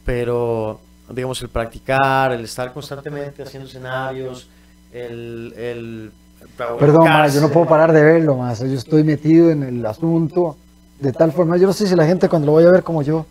pero 0.05 0.81
digamos 1.15 1.41
el 1.43 1.49
practicar, 1.49 2.33
el 2.33 2.45
estar 2.45 2.73
constantemente 2.73 3.43
haciendo 3.43 3.69
escenarios, 3.69 4.49
el... 4.93 5.55
el 5.57 6.13
Perdón, 6.57 7.05
ma, 7.05 7.29
yo 7.29 7.41
no 7.41 7.51
puedo 7.51 7.67
parar 7.67 7.93
de 7.93 8.03
verlo, 8.03 8.35
más. 8.35 8.61
Yo 8.61 8.67
estoy 8.67 9.05
metido 9.05 9.51
en 9.51 9.63
el 9.63 9.85
asunto 9.85 10.57
de 10.99 11.13
tal 11.13 11.33
forma. 11.33 11.57
Yo 11.59 11.67
no 11.67 11.73
sé 11.73 11.87
si 11.87 11.95
la 11.95 12.07
gente 12.07 12.29
cuando 12.29 12.47
lo 12.47 12.55
vaya 12.55 12.69
a 12.69 12.73
ver 12.73 12.83
como 12.83 13.03
yo 13.03 13.27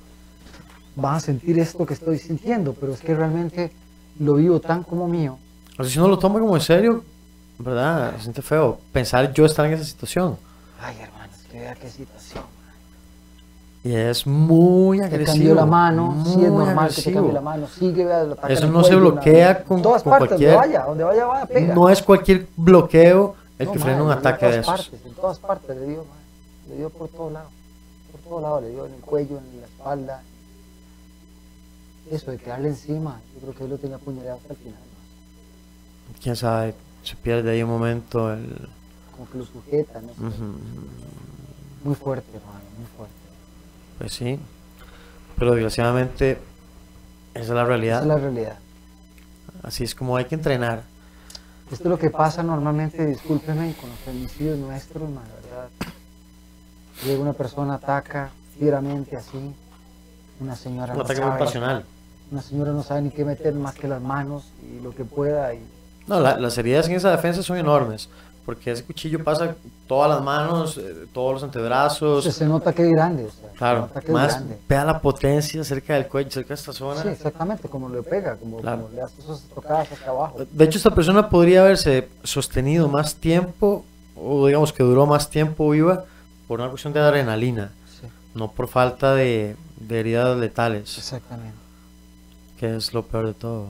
va 1.03 1.15
a 1.15 1.19
sentir 1.19 1.57
esto 1.59 1.85
que 1.85 1.95
estoy 1.95 2.19
sintiendo, 2.19 2.73
pero 2.73 2.93
es 2.93 3.01
que 3.01 3.15
realmente 3.15 3.71
lo 4.19 4.35
vivo 4.35 4.59
tan 4.59 4.83
como 4.83 5.07
mío. 5.07 5.37
O 5.77 5.83
sea, 5.83 5.91
si 5.91 5.99
uno 5.99 6.07
lo 6.07 6.19
toma 6.19 6.39
como 6.39 6.55
en 6.55 6.61
serio, 6.61 7.03
¿verdad? 7.57 8.13
Se 8.17 8.23
siente 8.23 8.41
feo 8.41 8.79
pensar 8.91 9.33
yo 9.33 9.45
estar 9.45 9.65
en 9.65 9.73
esa 9.73 9.85
situación. 9.85 10.37
Ay, 10.81 10.97
hermano, 11.01 11.31
es 11.33 11.47
que 11.47 11.59
vea 11.59 11.75
qué 11.75 11.89
situación. 11.89 12.43
Y 13.83 13.93
es 13.95 14.27
muy 14.27 14.99
Te 14.99 15.05
agresivo. 15.05 15.31
cambió 15.33 15.55
la 15.55 15.65
mano, 15.65 16.23
sí 16.25 16.43
es 16.43 16.51
normal 16.51 16.67
que 16.67 16.73
te 16.75 16.99
agresivo. 16.99 17.13
cambie 17.15 17.33
la 17.33 17.41
mano, 17.41 17.67
sigue, 17.67 18.11
ataca 18.13 18.47
Eso 18.53 18.67
no 18.67 18.83
se 18.83 18.95
bloquea 18.95 19.63
con- 19.63 19.77
en 19.77 19.83
todas 19.83 20.03
con 20.03 20.09
partes, 20.11 20.27
cualquier- 20.29 20.51
donde 20.51 20.67
vaya, 20.67 20.83
donde 20.85 21.03
vaya, 21.05 21.25
vaya, 21.25 21.45
pega. 21.45 21.73
No 21.75 21.89
es 21.89 22.01
cualquier 22.03 22.47
bloqueo 22.57 23.35
el 23.57 23.67
No, 23.67 23.71
que 23.73 23.79
frena 23.79 24.03
un 24.03 24.11
ataque 24.11 24.45
en 24.47 24.51
de 24.51 24.61
todas 24.61 24.79
esos. 24.81 24.89
Partes, 24.89 25.05
en 25.09 25.13
todas 25.15 25.39
partes 25.39 25.77
le 25.77 25.85
dio, 25.87 26.05
le 26.69 26.75
dio 26.75 26.89
por 26.89 27.07
todos 27.07 27.31
lados, 27.31 27.51
por 28.11 28.21
todos 28.21 28.41
lados, 28.41 28.61
le 28.63 28.69
dio 28.71 28.85
en 28.85 28.93
el 28.95 28.99
cuello, 29.01 29.37
en 29.37 29.61
la 29.61 29.65
espalda. 29.67 30.21
Eso 32.11 32.31
de 32.31 32.37
quedarle 32.37 32.69
encima, 32.69 33.21
yo 33.35 33.39
creo 33.41 33.53
que 33.55 33.63
él 33.63 33.69
lo 33.69 33.77
tenía 33.77 33.95
apuñalado 33.95 34.37
hasta 34.37 34.53
el 34.53 34.59
final. 34.59 34.79
Quién 36.21 36.35
sabe, 36.35 36.73
se 37.03 37.15
pierde 37.15 37.51
ahí 37.51 37.63
un 37.63 37.69
momento 37.69 38.33
el... 38.33 38.67
como 39.15 39.29
que 39.29 39.37
lo 39.37 39.45
sujeta, 39.45 40.01
no 40.01 40.07
sé. 40.09 40.19
Ujú. 40.21 40.51
Muy 41.85 41.95
fuerte, 41.95 42.27
hermano, 42.35 42.59
muy 42.77 42.87
fuerte. 42.97 43.18
Pues 43.99 44.13
sí, 44.13 44.39
pero 45.37 45.51
desgraciadamente 45.51 46.39
esa 47.33 47.43
es 47.43 47.49
la 47.49 47.61
Esa 47.61 47.65
realidad. 47.65 48.01
es 48.01 48.07
la 48.07 48.17
realidad. 48.17 48.57
Así 49.63 49.83
es 49.83 49.93
como 49.93 50.15
hay 50.17 50.25
que 50.25 50.35
entrenar. 50.35 50.81
Esto 51.71 51.83
es 51.83 51.89
lo 51.89 51.99
que 51.99 52.09
pasa 52.09 52.41
normalmente, 52.41 53.05
discúlpeme, 53.05 53.75
con 53.79 53.89
los 53.91 53.99
femicidios 53.99 54.57
nuestros, 54.57 55.07
de 55.07 55.13
verdad. 55.15 55.69
Llega 57.05 57.21
una 57.21 57.33
persona, 57.33 57.75
ataca 57.75 58.31
fieramente 58.57 59.15
así, 59.15 59.53
una 60.39 60.55
señora 60.55 60.93
Un 60.93 60.99
no 60.99 61.03
ataque 61.05 61.21
muy 61.21 61.29
sabe, 61.29 61.39
pasional. 61.43 61.85
una 62.31 62.41
señora 62.41 62.71
no 62.71 62.81
sabe 62.83 63.01
ni 63.03 63.09
qué 63.11 63.23
meter 63.23 63.53
más 63.53 63.75
que 63.75 63.87
las 63.87 64.01
manos 64.01 64.45
y 64.63 64.81
lo 64.81 64.95
que 64.95 65.05
pueda 65.05 65.53
y 65.53 65.59
No, 66.07 66.19
la- 66.19 66.37
las 66.39 66.57
heridas 66.57 66.87
en 66.87 66.95
esa 66.95 67.11
defensa 67.11 67.43
son 67.43 67.57
enormes, 67.57 68.09
porque 68.49 68.71
ese 68.71 68.83
cuchillo 68.83 69.23
pasa 69.23 69.55
todas 69.85 70.09
las 70.09 70.23
manos, 70.23 70.75
eh, 70.79 71.05
todos 71.13 71.33
los 71.35 71.43
antebrazos. 71.43 72.23
se, 72.23 72.31
se 72.31 72.45
nota 72.47 72.73
que 72.73 72.81
es 72.81 72.89
grande, 72.91 73.25
o 73.25 73.29
sea, 73.31 73.51
se 73.51 73.55
Claro, 73.57 73.89
que 74.03 74.11
más 74.11 74.33
grande. 74.37 74.57
vea 74.67 74.85
la 74.85 74.99
potencia 74.99 75.63
cerca 75.63 75.93
del 75.93 76.07
cuello, 76.07 76.31
cerca 76.31 76.47
de 76.47 76.53
esta 76.55 76.73
zona. 76.73 77.03
Sí, 77.03 77.09
exactamente, 77.09 77.69
como 77.69 77.89
le 77.89 78.01
pega, 78.01 78.37
como, 78.37 78.57
Claro. 78.57 78.81
como 78.85 78.95
le 78.95 79.03
hace 79.03 79.21
esas 79.21 79.41
tocadas 79.53 79.91
hasta 79.91 80.09
abajo. 80.09 80.39
De 80.51 80.65
hecho, 80.65 80.79
esta 80.79 80.89
persona 80.95 81.29
podría 81.29 81.61
haberse 81.61 82.09
sostenido 82.23 82.87
más 82.87 83.13
tiempo, 83.13 83.85
o 84.15 84.47
digamos 84.47 84.73
que 84.73 84.81
duró 84.81 85.05
más 85.05 85.29
tiempo 85.29 85.69
viva, 85.69 86.05
por 86.47 86.59
una 86.59 86.69
cuestión 86.71 86.91
de 86.93 87.01
adrenalina, 87.01 87.71
Sí, 88.01 88.07
no 88.33 88.49
por 88.51 88.67
falta 88.67 89.13
de, 89.13 89.55
de 89.79 89.99
heridas 89.99 90.35
letales, 90.39 90.97
exactamente. 90.97 91.55
que 92.59 92.75
es 92.77 92.95
lo 92.95 93.03
peor 93.03 93.27
de 93.27 93.33
todo. 93.35 93.67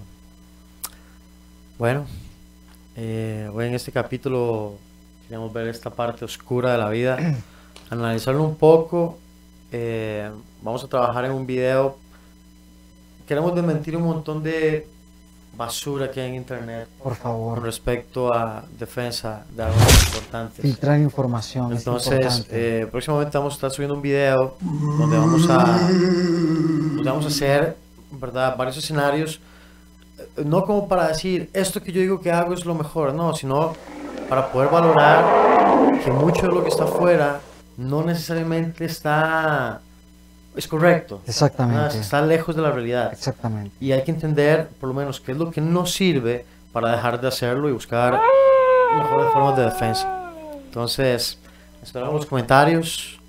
Bueno, 1.77 2.05
eh, 3.01 3.49
hoy 3.53 3.67
en 3.67 3.75
este 3.75 3.93
capítulo 3.93 4.73
queríamos 5.23 5.53
ver 5.53 5.69
esta 5.69 5.89
parte 5.89 6.25
oscura 6.25 6.73
de 6.73 6.77
la 6.77 6.89
vida, 6.89 7.17
analizarlo 7.89 8.43
un 8.43 8.55
poco. 8.55 9.17
eh, 9.71 10.29
vamos 10.61 10.83
a 10.83 10.87
trabajar 10.87 11.23
en 11.23 11.31
un 11.31 11.47
video. 11.47 11.95
Queremos 13.25 13.55
desmentir 13.55 13.95
un 13.95 14.03
montón 14.03 14.43
de 14.43 14.85
basura 15.55 16.11
que 16.11 16.19
hay 16.19 16.29
en 16.29 16.35
internet 16.35 16.89
Por 17.01 17.13
con 17.13 17.21
favor, 17.21 17.63
respecto 17.63 18.33
a 18.33 18.65
defensa 18.77 19.45
de 19.55 19.63
armas 19.63 20.05
importantes. 20.07 20.61
filtrar 20.61 20.99
información. 20.99 21.71
es 21.71 21.79
Entonces, 21.79 22.47
eh, 22.49 22.85
próximamente 22.91 23.37
vamos 23.37 23.53
a 23.53 23.55
estar 23.55 23.71
subiendo 23.71 23.95
un 23.95 24.01
video 24.01 24.57
donde 24.61 25.17
vamos 25.17 25.49
a, 25.49 25.89
donde 25.89 27.09
vamos 27.09 27.25
a 27.25 27.27
hacer, 27.29 27.77
¿verdad? 28.11 28.57
Varios 28.57 28.77
escenarios, 28.77 29.39
no 30.45 30.63
como 30.63 30.87
para 30.87 31.07
decir, 31.07 31.49
esto 31.53 31.81
que 31.81 31.91
yo 31.91 32.01
digo 32.01 32.21
que 32.21 32.31
hago 32.31 32.53
es 32.53 32.65
lo 32.65 32.75
mejor, 32.75 33.13
no, 33.13 33.33
sino 33.33 33.75
para 34.27 34.51
poder 34.51 34.69
valorar 34.69 35.99
que 36.03 36.11
mucho 36.11 36.43
de 36.43 36.49
lo 36.49 36.63
que 36.63 36.69
está 36.69 36.83
afuera 36.83 37.39
no 37.77 38.03
necesariamente 38.03 38.85
está, 38.85 39.81
es 40.55 40.67
correcto, 40.67 41.21
Exactamente. 41.25 41.99
está 41.99 42.21
lejos 42.21 42.55
de 42.55 42.61
la 42.61 42.71
realidad. 42.71 43.11
Exactamente. 43.13 43.75
Y 43.79 43.91
hay 43.91 44.03
que 44.03 44.11
entender, 44.11 44.67
por 44.79 44.89
lo 44.89 44.95
menos, 44.95 45.19
qué 45.19 45.31
es 45.31 45.37
lo 45.37 45.49
que 45.49 45.61
no 45.61 45.85
sirve 45.85 46.45
para 46.71 46.91
dejar 46.91 47.19
de 47.19 47.27
hacerlo 47.27 47.69
y 47.69 47.71
buscar 47.71 48.19
mejores 48.97 49.31
formas 49.31 49.57
de 49.57 49.63
defensa. 49.63 50.31
Entonces, 50.65 51.39
esperamos 51.81 52.15
los 52.15 52.25
comentarios. 52.25 53.19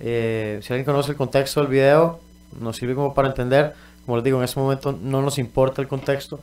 Eh, 0.00 0.58
si 0.62 0.72
alguien 0.72 0.84
conoce 0.84 1.12
el 1.12 1.16
contexto 1.16 1.60
del 1.60 1.70
video, 1.70 2.20
nos 2.60 2.76
sirve 2.76 2.94
como 2.94 3.14
para 3.14 3.28
entender. 3.28 3.74
Como 4.04 4.16
les 4.16 4.24
digo, 4.24 4.38
en 4.38 4.44
este 4.44 4.58
momento 4.58 4.96
no 5.00 5.22
nos 5.22 5.38
importa 5.38 5.80
el 5.80 5.88
contexto, 5.88 6.40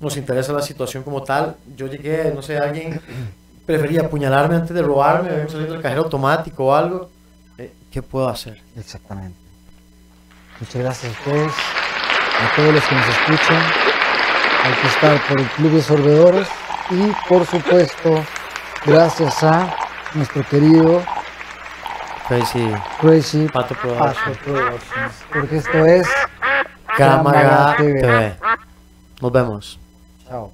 nos 0.00 0.16
interesa 0.16 0.52
la 0.52 0.62
situación 0.62 1.02
como 1.02 1.22
tal. 1.22 1.56
Yo 1.76 1.86
llegué, 1.86 2.32
no 2.34 2.42
sé, 2.42 2.58
alguien 2.58 3.00
prefería 3.66 4.02
apuñalarme 4.02 4.56
antes 4.56 4.74
de 4.74 4.82
robarme, 4.82 5.30
habíamos 5.30 5.52
salido 5.52 5.72
del 5.72 5.82
cajero 5.82 6.02
automático 6.02 6.66
o 6.66 6.74
algo. 6.74 7.10
Eh, 7.58 7.72
¿Qué 7.90 8.02
puedo 8.02 8.28
hacer? 8.28 8.60
Exactamente. 8.76 9.38
Muchas 10.60 10.82
gracias 10.82 11.12
a 11.12 11.18
ustedes, 11.18 11.52
a 11.52 12.56
todos 12.56 12.74
los 12.74 12.84
que 12.84 12.94
nos 12.94 13.08
escuchan. 13.08 13.62
Hay 14.64 14.72
que 14.80 14.86
estar 14.86 15.28
por 15.28 15.40
el 15.40 15.46
Club 15.48 15.72
de 15.72 15.82
Sorbedores 15.82 16.48
y, 16.90 17.28
por 17.28 17.44
supuesto, 17.44 18.24
gracias 18.86 19.42
a 19.42 19.74
nuestro 20.14 20.42
querido 20.46 21.02
Crazy 22.28 22.72
Crazy 23.00 23.46
Pato. 23.48 23.74
Productions, 23.74 25.24
porque 25.32 25.56
esto 25.56 25.84
es 25.84 26.08
Cámara 26.96 27.74
TV. 27.76 28.00
TV. 28.00 28.36
Nos 29.20 29.32
vemos. 29.32 29.78
Chao. 30.28 30.52